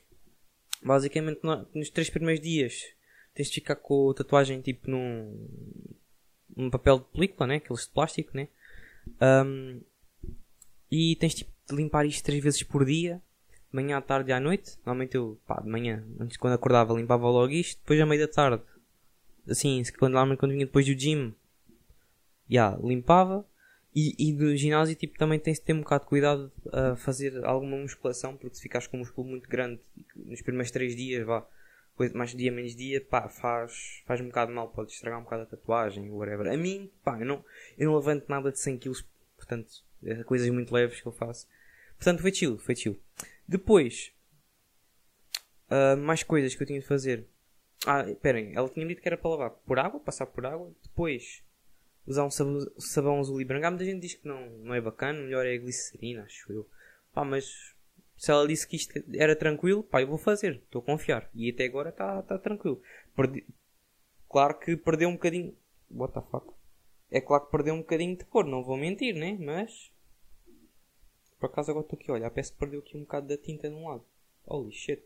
Basicamente, 0.83 1.40
nos 1.75 1.90
três 1.90 2.11
primeiros 2.11 2.43
dias, 2.43 2.85
tens 3.35 3.49
de 3.49 3.55
ficar 3.55 3.77
com 3.77 4.11
a 4.11 4.15
tatuagem, 4.15 4.61
tipo, 4.61 4.91
num, 4.91 5.49
num 6.57 6.71
papel 6.71 6.99
de 6.99 7.05
película, 7.07 7.47
né? 7.47 7.57
Aqueles 7.57 7.87
de 7.87 7.91
plástico, 7.91 8.37
né? 8.37 8.49
Um, 9.21 9.81
e 10.91 11.17
tens, 11.17 11.35
tipo, 11.35 11.51
de 11.69 11.77
limpar 11.77 12.07
isto 12.07 12.25
três 12.25 12.43
vezes 12.43 12.63
por 12.63 12.85
dia. 12.85 13.23
De 13.71 13.77
manhã, 13.77 13.99
à 13.99 14.01
tarde 14.01 14.31
e 14.31 14.33
à 14.33 14.41
noite. 14.41 14.77
Normalmente 14.79 15.17
eu, 15.17 15.39
pá, 15.47 15.61
de 15.61 15.69
manhã, 15.69 16.05
antes 16.19 16.37
quando 16.37 16.55
acordava, 16.55 16.95
limpava 16.95 17.29
logo 17.29 17.53
isto. 17.53 17.79
Depois, 17.81 18.01
à 18.01 18.07
meia 18.07 18.27
da 18.27 18.33
tarde, 18.33 18.63
assim, 19.49 19.83
quando, 19.99 20.15
quando 20.37 20.53
vinha 20.53 20.67
depois 20.67 20.87
do 20.87 20.99
gym, 20.99 21.35
yeah, 22.51 22.77
limpava 22.83 23.47
E, 23.95 24.15
e 24.19 24.33
do 24.33 24.57
ginásio, 24.57 24.95
tipo, 24.95 25.19
também 25.19 25.39
tem-se 25.39 25.61
de 25.61 25.67
ter 25.67 25.73
um 25.73 25.81
bocado 25.81 26.05
de 26.05 26.09
cuidado 26.09 26.53
a 26.73 26.97
fazer 26.97 27.45
alguma 27.45 27.77
musculação, 27.77 28.37
porque 28.37 28.57
se 28.57 28.63
ficares 28.63 28.87
com 28.87 28.97
um 28.97 29.01
músculo 29.01 29.29
muito 29.29 29.49
grande 29.49 29.81
nos 30.15 30.43
primeiros 30.43 30.71
3 30.71 30.95
dias, 30.95 31.27
vá, 31.27 31.45
mais 32.14 32.35
dia 32.35 32.50
menos 32.50 32.75
dia, 32.75 33.00
pá, 33.00 33.28
faz, 33.28 34.02
faz 34.07 34.21
um 34.21 34.26
bocado 34.26 34.52
mal, 34.52 34.69
pode 34.69 34.92
estragar 34.92 35.21
um 35.21 35.25
bocado 35.25 35.42
a 35.42 35.47
tatuagem, 35.47 36.11
whatever. 36.11 36.52
A 36.52 36.57
mim, 36.57 36.90
pá, 37.04 37.19
eu 37.19 37.26
não, 37.26 37.45
eu 37.76 37.87
não 37.90 37.97
levanto 37.97 38.28
nada 38.28 38.50
de 38.50 38.59
100 38.59 38.78
kg, 38.78 38.92
portanto, 39.37 39.71
é 40.02 40.23
coisas 40.25 40.49
muito 40.50 40.73
leves 40.73 41.00
que 41.00 41.07
eu 41.07 41.12
faço. 41.12 41.47
Portanto, 41.97 42.23
foi 42.23 42.33
chill, 42.33 42.59
foi 42.59 42.75
chill. 42.75 42.99
Depois, 43.47 44.12
uh, 45.71 45.97
mais 45.97 46.23
coisas 46.23 46.54
que 46.54 46.62
eu 46.62 46.66
tinha 46.66 46.80
de 46.80 46.87
fazer. 46.87 47.26
Ah, 47.87 48.09
esperem, 48.09 48.54
ela 48.54 48.69
tinha 48.69 48.87
dito 48.87 49.00
que 49.00 49.09
era 49.09 49.16
para 49.16 49.30
lavar 49.30 49.50
por 49.50 49.78
água, 49.78 50.00
passar 50.00 50.26
por 50.26 50.45
água, 50.45 50.71
depois 50.83 51.42
usar 52.07 52.25
um 52.25 52.30
sabão, 52.30 52.61
sabão 52.78 53.21
azul 53.21 53.40
e 53.40 53.45
branco. 53.45 53.66
Há 53.66 53.71
muita 53.71 53.85
gente 53.85 54.00
diz 54.00 54.14
que 54.14 54.26
não, 54.26 54.49
não 54.59 54.75
é 54.75 54.80
bacana, 54.80 55.21
melhor 55.21 55.47
é 55.47 55.54
a 55.54 55.59
glicerina, 55.59 56.25
acho 56.25 56.52
eu. 56.52 56.69
Pá, 57.12 57.25
mas 57.25 57.75
se 58.21 58.31
ela 58.31 58.47
disse 58.47 58.69
que 58.69 58.77
isto 58.77 58.93
era 59.15 59.35
tranquilo, 59.35 59.83
pá, 59.83 60.03
eu 60.03 60.07
vou 60.07 60.19
fazer, 60.19 60.57
estou 60.57 60.83
a 60.83 60.85
confiar. 60.85 61.31
E 61.35 61.49
até 61.49 61.65
agora 61.65 61.89
está 61.89 62.21
tá 62.21 62.39
tranquilo. 62.39 62.79
Perdi... 63.17 63.47
Claro 64.29 64.59
que 64.59 64.77
perdeu 64.77 65.09
um 65.09 65.15
bocadinho. 65.15 65.57
What 65.91 66.12
the 66.12 66.21
fuck? 66.31 66.53
É 67.11 67.19
claro 67.19 67.47
que 67.47 67.50
perdeu 67.50 67.73
um 67.73 67.79
bocadinho 67.79 68.15
de 68.15 68.27
cor, 68.27 68.45
não 68.45 68.62
vou 68.62 68.77
mentir, 68.77 69.15
né? 69.15 69.39
Mas. 69.41 69.91
Por 71.39 71.47
acaso 71.47 71.71
agora 71.71 71.87
estou 71.87 71.99
aqui 71.99 72.11
a 72.11 72.15
olhar, 72.15 72.31
parece 72.31 72.53
que 72.53 72.59
perdeu 72.59 72.81
aqui 72.81 72.95
um 72.95 73.00
bocado 73.00 73.27
da 73.27 73.39
tinta 73.39 73.71
de 73.71 73.75
um 73.75 73.89
lado. 73.89 74.05
Holy 74.45 74.71
shit. 74.71 75.03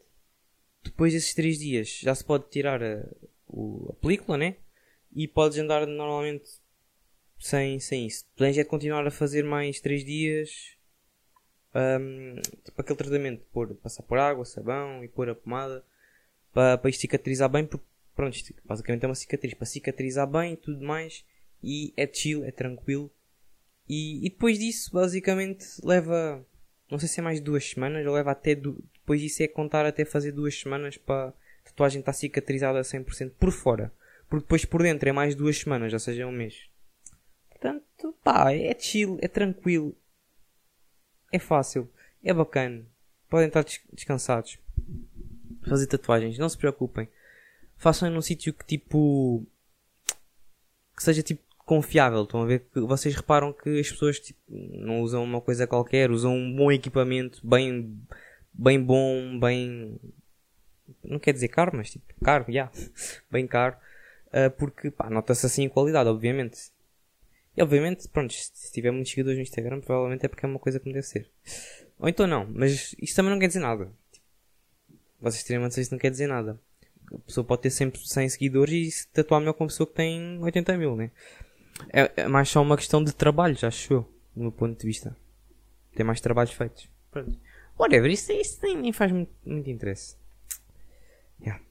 Depois 0.83 1.13
desses 1.13 1.35
3 1.35 1.57
dias 1.57 2.01
já 2.03 2.13
se 2.17 2.25
pode 2.25 2.49
tirar 2.51 2.83
a, 2.83 3.07
o, 3.47 3.91
a 3.93 4.03
película, 4.03 4.37
né? 4.37 4.57
E 5.15 5.29
podes 5.29 5.57
andar 5.57 5.87
normalmente 5.87 6.51
sem, 7.39 7.79
sem 7.79 8.09
isso. 8.09 8.27
Planeja 8.35 8.63
é 8.63 8.65
continuar 8.65 9.07
a 9.07 9.11
fazer 9.13 9.45
mais 9.45 9.79
3 9.79 10.05
dias. 10.05 10.74
Um, 11.75 12.37
tipo 12.65 12.81
aquele 12.81 12.97
tratamento, 12.97 13.45
pôr, 13.53 13.75
passar 13.75 14.05
por 14.05 14.17
água, 14.19 14.45
sabão 14.45 15.03
e 15.03 15.09
pôr 15.09 15.29
a 15.29 15.35
pomada 15.35 15.85
para, 16.53 16.79
para 16.79 16.91
isto 16.91 17.01
cicatrizar 17.01 17.49
bem, 17.49 17.67
porque 17.67 17.85
pronto, 18.15 18.35
isto 18.35 18.55
basicamente 18.65 19.05
é 19.05 19.09
uma 19.09 19.15
cicatriz, 19.15 19.55
para 19.55 19.67
cicatrizar 19.67 20.27
bem 20.27 20.53
e 20.53 20.57
tudo 20.57 20.85
mais. 20.85 21.25
E 21.63 21.93
é 21.97 22.07
chill, 22.07 22.45
é 22.45 22.53
tranquilo. 22.53 23.11
E, 23.89 24.25
e 24.27 24.31
depois 24.31 24.59
disso, 24.59 24.91
basicamente, 24.93 25.67
leva, 25.83 26.47
não 26.91 26.99
sei 26.99 27.09
se 27.09 27.21
é 27.21 27.23
mais 27.23 27.41
duas 27.41 27.69
semanas, 27.69 28.07
ou 28.07 28.15
leva 28.15 28.31
até, 28.31 28.55
depois 28.55 29.21
disso 29.21 29.43
é 29.43 29.49
contar 29.49 29.85
até 29.85 30.05
fazer 30.05 30.33
duas 30.33 30.59
semanas 30.59 30.97
para 30.97 31.29
a 31.29 31.33
tatuagem 31.65 32.01
estar 32.01 32.13
cicatrizada 32.13 32.79
a 32.79 32.83
100% 32.83 33.33
por 33.39 33.51
fora. 33.51 33.93
Porque 34.29 34.45
depois 34.45 34.65
por 34.65 34.83
dentro 34.83 35.09
é 35.09 35.13
mais 35.13 35.35
duas 35.35 35.59
semanas, 35.59 35.93
ou 35.93 35.99
seja, 35.99 36.23
é 36.23 36.27
um 36.27 36.33
mês. 36.33 36.69
Portanto, 37.51 38.15
pá, 38.23 38.53
é 38.53 38.75
chill, 38.79 39.19
é 39.21 39.29
tranquilo. 39.29 39.97
É 41.35 41.39
fácil, 41.41 41.91
é 42.23 42.33
bacana. 42.33 42.87
Podem 43.29 43.49
estar 43.49 43.65
descansados. 43.93 44.57
Fazer 45.69 45.89
tatuagens, 45.89 46.39
não 46.39 46.49
se 46.49 46.57
preocupem. 46.57 47.09
Façam 47.77 48.09
num 48.09 48.23
sítio 48.23 48.55
que 48.55 48.65
tipo. 48.65 49.45
que 50.97 51.03
seja 51.03 51.25
tipo 51.25 51.43
confiável. 51.65 52.23
Estão 52.23 52.43
a 52.43 52.47
ver 52.47 52.61
que 52.73 52.79
vocês 52.83 53.17
reparam 53.17 53.53
que 53.53 53.81
as 53.81 53.91
pessoas 53.91 54.21
tipo, 54.21 54.39
não 54.49 55.01
usam 55.01 55.25
uma 55.25 55.41
coisa 55.41 55.67
qualquer, 55.67 56.09
usam 56.09 56.37
um 56.37 56.55
bom 56.55 56.71
equipamento, 56.71 57.45
bem, 57.45 57.99
bem 58.53 58.81
bom, 58.81 59.37
bem. 59.41 59.99
Não 61.03 61.19
quer 61.19 61.33
dizer 61.33 61.49
caro, 61.49 61.77
mas 61.77 61.91
tipo, 61.91 62.05
caro, 62.25 62.45
já. 62.47 62.71
Yeah. 62.71 62.73
bem 63.29 63.45
caro. 63.49 63.75
Uh, 64.29 64.51
porque, 64.57 64.93
nota-se 65.11 65.47
assim 65.47 65.67
a 65.67 65.71
qualidade, 65.71 66.09
obviamente. 66.09 66.71
E 67.57 67.63
obviamente, 67.63 68.09
pronto, 68.09 68.33
se 68.33 68.73
tiver 68.73 68.91
muitos 68.91 69.11
seguidores 69.11 69.39
no 69.39 69.43
Instagram, 69.43 69.81
provavelmente 69.81 70.27
é 70.27 70.29
porque 70.29 70.45
é 70.45 70.49
uma 70.49 70.59
coisa 70.59 70.81
que 70.81 70.87
me 70.87 70.93
deve 70.93 71.07
ser. 71.07 71.31
Ou 71.99 72.09
então 72.09 72.27
não, 72.27 72.47
mas 72.53 72.95
isso 73.01 73.15
também 73.15 73.31
não 73.31 73.39
quer 73.39 73.47
dizer 73.47 73.61
nada. 73.61 73.93
Vocês 75.21 75.43
terem 75.45 75.63
uma 75.63 75.69
isso 75.69 75.93
não 75.93 75.99
quer 75.99 76.11
dizer 76.11 76.27
nada. 76.27 76.61
A 77.13 77.19
pessoa 77.19 77.45
pode 77.45 77.63
ter 77.63 77.71
sempre 77.71 78.01
100 78.01 78.29
seguidores 78.31 78.75
e 78.75 78.91
se 78.91 79.09
tatuar 79.09 79.41
melhor 79.41 79.53
com 79.55 79.65
uma 79.65 79.69
pessoa 79.69 79.87
que 79.87 79.95
tem 79.95 80.39
80 80.43 80.77
mil, 80.77 80.97
né? 80.97 81.11
É, 81.93 82.11
é 82.17 82.29
mais 82.29 82.49
só 82.49 82.61
uma 82.61 82.77
questão 82.77 83.03
de 83.03 83.15
trabalho, 83.15 83.55
já 83.55 83.69
achou, 83.69 84.03
do 84.35 84.43
meu 84.43 84.53
ponto 84.53 84.79
de 84.79 84.87
vista. 84.87 85.17
Tem 85.95 86.05
mais 86.05 86.21
trabalhos 86.21 86.53
feitos. 86.53 86.89
Pronto. 87.11 87.39
Whatever, 87.79 88.11
isso, 88.11 88.33
isso 88.33 88.59
nem, 88.63 88.77
nem 88.77 88.93
faz 88.93 89.13
muito, 89.13 89.33
muito 89.45 89.71
interesse. 89.71 90.17
Yeah. 91.41 91.63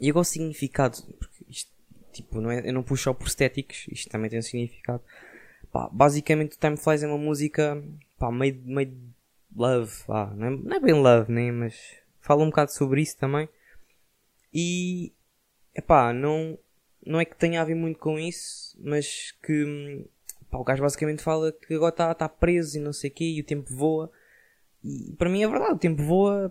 E 0.00 0.10
agora 0.10 0.22
o 0.22 0.24
significado, 0.24 1.02
porque 1.18 1.35
isto 1.35 1.35
Tipo, 2.16 2.40
não 2.40 2.50
é, 2.50 2.66
eu 2.66 2.72
não 2.72 2.82
puxo 2.82 3.04
só 3.04 3.14
por 3.14 3.26
estéticos, 3.26 3.86
isto 3.90 4.10
também 4.10 4.30
tem 4.30 4.38
um 4.38 4.42
significado. 4.42 5.02
Pá, 5.70 5.88
basicamente 5.92 6.58
Time 6.58 6.76
Flies 6.76 7.02
é 7.02 7.06
uma 7.06 7.18
música 7.18 7.82
pá, 8.18 8.30
meio, 8.32 8.58
meio 8.64 8.96
love, 9.54 9.92
pá, 10.06 10.32
não, 10.34 10.46
é, 10.46 10.50
não 10.50 10.76
é 10.76 10.80
bem 10.80 10.94
love, 10.94 11.30
né? 11.30 11.52
Mas 11.52 11.96
fala 12.20 12.42
um 12.42 12.48
bocado 12.48 12.72
sobre 12.72 13.02
isso 13.02 13.18
também. 13.18 13.48
E 14.52 15.12
pá, 15.86 16.12
não, 16.12 16.58
não 17.04 17.20
é 17.20 17.24
que 17.26 17.36
tenha 17.36 17.60
a 17.60 17.64
ver 17.64 17.74
muito 17.74 17.98
com 17.98 18.18
isso, 18.18 18.78
mas 18.82 19.32
que 19.42 20.06
pá, 20.50 20.58
o 20.58 20.64
gajo 20.64 20.82
basicamente 20.82 21.22
fala 21.22 21.52
que 21.52 21.74
agora 21.74 21.90
está 21.92 22.14
tá 22.14 22.28
preso 22.28 22.78
e 22.78 22.80
não 22.80 22.92
sei 22.92 23.10
o 23.10 23.12
quê 23.12 23.24
e 23.24 23.40
o 23.40 23.44
tempo 23.44 23.74
voa. 23.74 24.10
E 24.82 25.12
para 25.18 25.28
mim 25.28 25.42
é 25.42 25.48
verdade, 25.48 25.74
o 25.74 25.78
tempo 25.78 26.02
voa, 26.02 26.50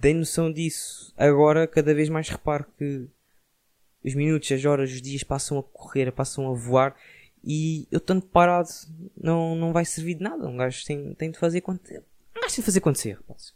dei 0.00 0.14
noção 0.14 0.52
disso. 0.52 1.14
Agora 1.16 1.68
cada 1.68 1.94
vez 1.94 2.08
mais 2.08 2.28
reparo 2.28 2.66
que 2.76 3.08
os 4.04 4.14
minutos, 4.14 4.50
as 4.50 4.64
horas, 4.64 4.90
os 4.90 5.00
dias 5.00 5.22
passam 5.22 5.58
a 5.58 5.62
correr, 5.62 6.10
passam 6.12 6.48
a 6.48 6.54
voar 6.54 6.96
e 7.44 7.88
eu 7.90 8.00
tanto 8.00 8.26
parado 8.26 8.68
não, 9.16 9.56
não 9.56 9.72
vai 9.72 9.84
servir 9.84 10.14
de 10.14 10.22
nada. 10.22 10.46
Um 10.46 10.56
gajo 10.56 10.84
tem, 10.84 11.14
tem 11.14 11.30
de 11.30 11.38
fazer 11.38 11.58
acontecer. 11.58 12.02
Um 12.36 12.40
gajo 12.40 12.54
tem 12.54 12.62
de 12.62 12.62
fazer 12.62 12.78
acontecer, 12.78 13.12
rapazes. 13.12 13.54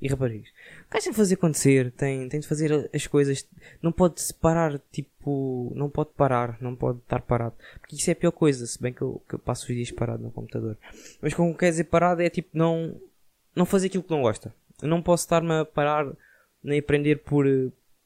E 0.00 0.08
raparigas. 0.08 0.48
Um 0.48 0.90
gajo 0.90 1.04
tem 1.04 1.12
de 1.12 1.16
fazer 1.16 1.34
acontecer, 1.34 1.92
tem, 1.92 2.28
tem 2.28 2.40
de 2.40 2.46
fazer 2.46 2.90
as 2.92 3.06
coisas. 3.06 3.48
Não 3.80 3.92
pode 3.92 4.20
se 4.20 4.34
parar, 4.34 4.78
tipo, 4.92 5.72
não 5.74 5.88
pode 5.88 6.10
parar, 6.10 6.58
não 6.60 6.76
pode 6.76 6.98
estar 6.98 7.22
parado. 7.22 7.54
Porque 7.80 7.96
isso 7.96 8.10
é 8.10 8.12
a 8.12 8.16
pior 8.16 8.32
coisa, 8.32 8.66
se 8.66 8.80
bem 8.80 8.92
que 8.92 9.02
eu, 9.02 9.22
que 9.26 9.36
eu 9.36 9.38
passo 9.38 9.62
os 9.62 9.74
dias 9.74 9.90
parado 9.90 10.22
no 10.22 10.30
computador. 10.30 10.76
Mas 11.22 11.32
como 11.32 11.56
quer 11.56 11.70
dizer 11.70 11.84
parado 11.84 12.20
é 12.20 12.28
tipo 12.28 12.50
não, 12.52 13.00
não 13.56 13.64
fazer 13.64 13.86
aquilo 13.86 14.02
que 14.02 14.10
não 14.10 14.22
gosta. 14.22 14.54
Eu 14.82 14.88
não 14.88 15.00
posso 15.00 15.24
estar-me 15.24 15.52
a 15.52 15.64
parar 15.64 16.06
nem 16.62 16.78
aprender 16.78 17.20
por, 17.20 17.46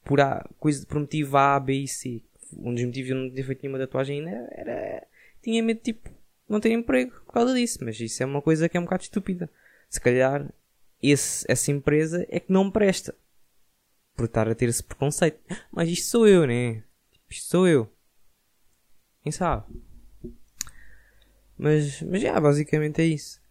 por, 0.09 0.23
a, 0.23 0.43
coisa, 0.59 0.87
por 0.87 0.99
motivo 0.99 1.37
A, 1.37 1.61
B 1.61 1.83
e 1.83 1.87
C. 1.87 2.23
Um 2.57 2.75
dos 2.75 2.83
motivos 2.83 3.09
de 3.09 3.13
eu 3.13 3.17
não 3.17 3.31
ter 3.31 3.43
feito 3.45 3.63
nenhuma 3.63 3.79
tatuagem 3.79 4.21
ainda 4.21 4.49
era. 4.53 5.07
Tinha 5.43 5.63
medo, 5.63 5.81
tipo, 5.81 6.09
não 6.49 6.59
ter 6.59 6.73
emprego 6.73 7.13
por 7.27 7.35
causa 7.35 7.55
disso. 7.55 7.79
Mas 7.83 8.01
isso 8.01 8.23
é 8.23 8.27
uma 8.27 8.41
coisa 8.41 8.71
que 8.71 8.77
é 8.79 8.81
um 8.81 8.85
bocado 8.85 9.03
estúpida. 9.03 9.51
Se 9.91 10.01
calhar, 10.01 10.51
esse, 11.03 11.45
essa 11.47 11.71
empresa 11.71 12.27
é 12.31 12.41
que 12.41 12.51
não 12.51 12.71
presta. 12.71 13.15
Por 14.17 14.25
estar 14.25 14.49
a 14.49 14.55
ter 14.55 14.71
esse 14.71 14.83
preconceito. 14.83 15.39
Mas 15.71 15.91
isto 15.91 16.09
sou 16.09 16.27
eu, 16.27 16.47
né? 16.47 16.83
Tipo, 17.13 17.27
isto 17.29 17.47
sou 17.47 17.69
eu. 17.69 17.93
Quem 19.23 19.31
sabe? 19.31 19.65
Mas, 21.57 22.01
mas 22.01 22.23
já, 22.23 22.41
basicamente 22.41 23.03
é 23.03 23.05
isso. 23.05 23.43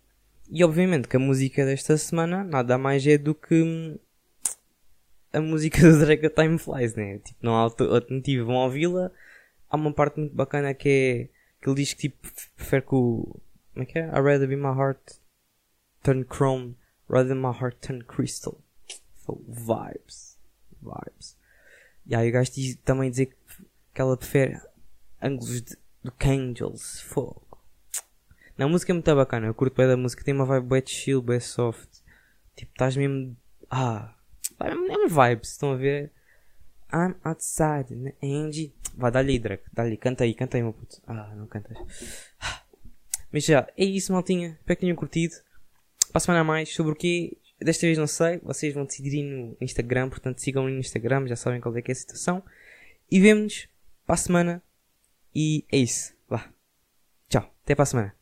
E 0.50 0.63
obviamente 0.63 1.08
que 1.08 1.17
a 1.17 1.20
música 1.20 1.65
desta 1.65 1.96
semana 1.98 2.43
nada 2.43 2.80
mais 2.80 3.06
é 3.06 3.17
do 3.17 3.36
que 3.36 4.00
a 5.38 5.41
música 5.41 5.80
do 5.82 6.00
Drake 6.00 6.30
Time 6.30 6.58
Flies, 6.58 6.95
né? 6.95 7.19
Tipo, 7.19 7.39
não 7.41 7.56
há 7.56 7.62
alternativa. 7.62 8.43
Vão 8.43 8.56
ouvi-la. 8.56 9.12
Há 9.69 9.76
uma 9.76 9.93
parte 9.93 10.19
muito 10.19 10.36
bacana 10.36 10.73
que 10.73 10.89
é 10.89 11.38
que 11.62 11.69
ele 11.69 11.76
diz 11.76 11.93
que 11.93 12.10
tipo 12.10 12.28
prefere 12.56 12.84
que 12.84 12.95
o. 12.95 13.39
Como 13.73 13.84
é 13.84 13.86
que 13.86 14.00
é? 14.00 14.08
I'd 14.08 14.21
rather 14.21 14.47
be 14.47 14.56
my 14.56 14.73
heart 14.73 15.19
turn 16.04 16.26
chrome 16.26 16.76
rather 17.10 17.30
than 17.30 17.41
my 17.41 17.56
heart 17.56 17.78
turn 17.82 18.04
crystal. 18.04 18.62
So, 19.26 19.43
vibes. 19.47 20.38
Vibes. 20.82 21.38
E 22.06 22.15
aí 22.15 22.30
o 22.30 22.32
gajo 22.32 22.52
diz, 22.54 22.76
também 22.78 23.10
dizer 23.10 23.36
que 23.93 24.02
ela 24.02 24.15
prefere 24.15 24.62
ângulos 25.21 25.62
do 26.04 26.13
Angels. 26.26 27.02
Fogo. 27.02 27.45
Não, 28.58 28.67
a 28.67 28.69
música 28.69 28.91
é 28.91 28.93
muito 28.93 29.15
bacana. 29.15 29.47
Eu 29.47 29.54
curto 29.54 29.76
bem 29.76 29.88
da 29.88 29.97
música. 29.97 30.23
Tem 30.23 30.34
uma 30.34 30.45
vibe 30.45 30.67
bem 30.67 30.84
chill, 30.86 31.21
bem 31.21 31.39
soft. 31.39 31.89
Tipo, 32.56 32.71
estás 32.71 32.95
mesmo. 32.95 33.36
Ah, 33.69 34.15
é 34.60 34.74
uma 34.74 35.30
vibes, 35.30 35.52
estão 35.52 35.72
a 35.72 35.76
ver? 35.76 36.12
I'm 36.93 37.15
outside, 37.24 37.96
né? 37.96 38.13
Andy. 38.24 38.74
Vai, 38.96 39.12
dá-lhe 39.12 39.38
Drake. 39.38 39.63
Dá-lhe, 39.74 39.98
canta 39.98 40.24
aí, 40.24 40.34
canta 40.34 40.58
aí, 40.58 40.63
meu 40.63 40.74
puto. 40.74 41.02
Ah, 41.06 41.34
não 41.36 41.48
cantas. 41.48 41.78
Mas 43.32 43.43
já, 43.46 43.67
é 43.78 43.84
isso, 43.84 44.13
maltinha. 44.13 44.58
Espero 44.60 44.78
que 44.78 44.82
tenham 44.82 44.96
curtido. 44.96 45.36
Para 46.12 46.17
a 46.17 46.20
semana 46.20 46.41
a 46.41 46.43
mais, 46.43 46.74
sobre 46.74 46.93
o 46.93 46.96
que 46.96 47.38
Desta 47.60 47.88
vez 47.88 47.98
não 47.98 48.08
sei. 48.08 48.38
Vocês 48.39 48.74
vão 48.74 48.86
decidir 48.86 49.24
no 49.24 49.58
Instagram, 49.60 50.10
portanto 50.10 50.39
sigam-me 50.39 50.72
no 50.72 50.80
Instagram, 50.80 51.28
já 51.28 51.36
sabem 51.36 51.60
qual 51.60 51.76
é 51.76 51.82
que 51.82 51.91
é 51.91 51.93
a 51.93 51.96
situação. 51.96 52.43
E 53.10 53.20
vemo-nos 53.20 53.67
para 54.06 54.15
a 54.15 54.17
semana. 54.17 54.63
E 55.34 55.65
é 55.72 55.78
isso. 55.78 56.13
Vá. 56.30 56.52
Tchau. 57.30 57.54
Até 57.63 57.76
para 57.76 57.84
a 57.84 57.88
semana. 57.88 58.16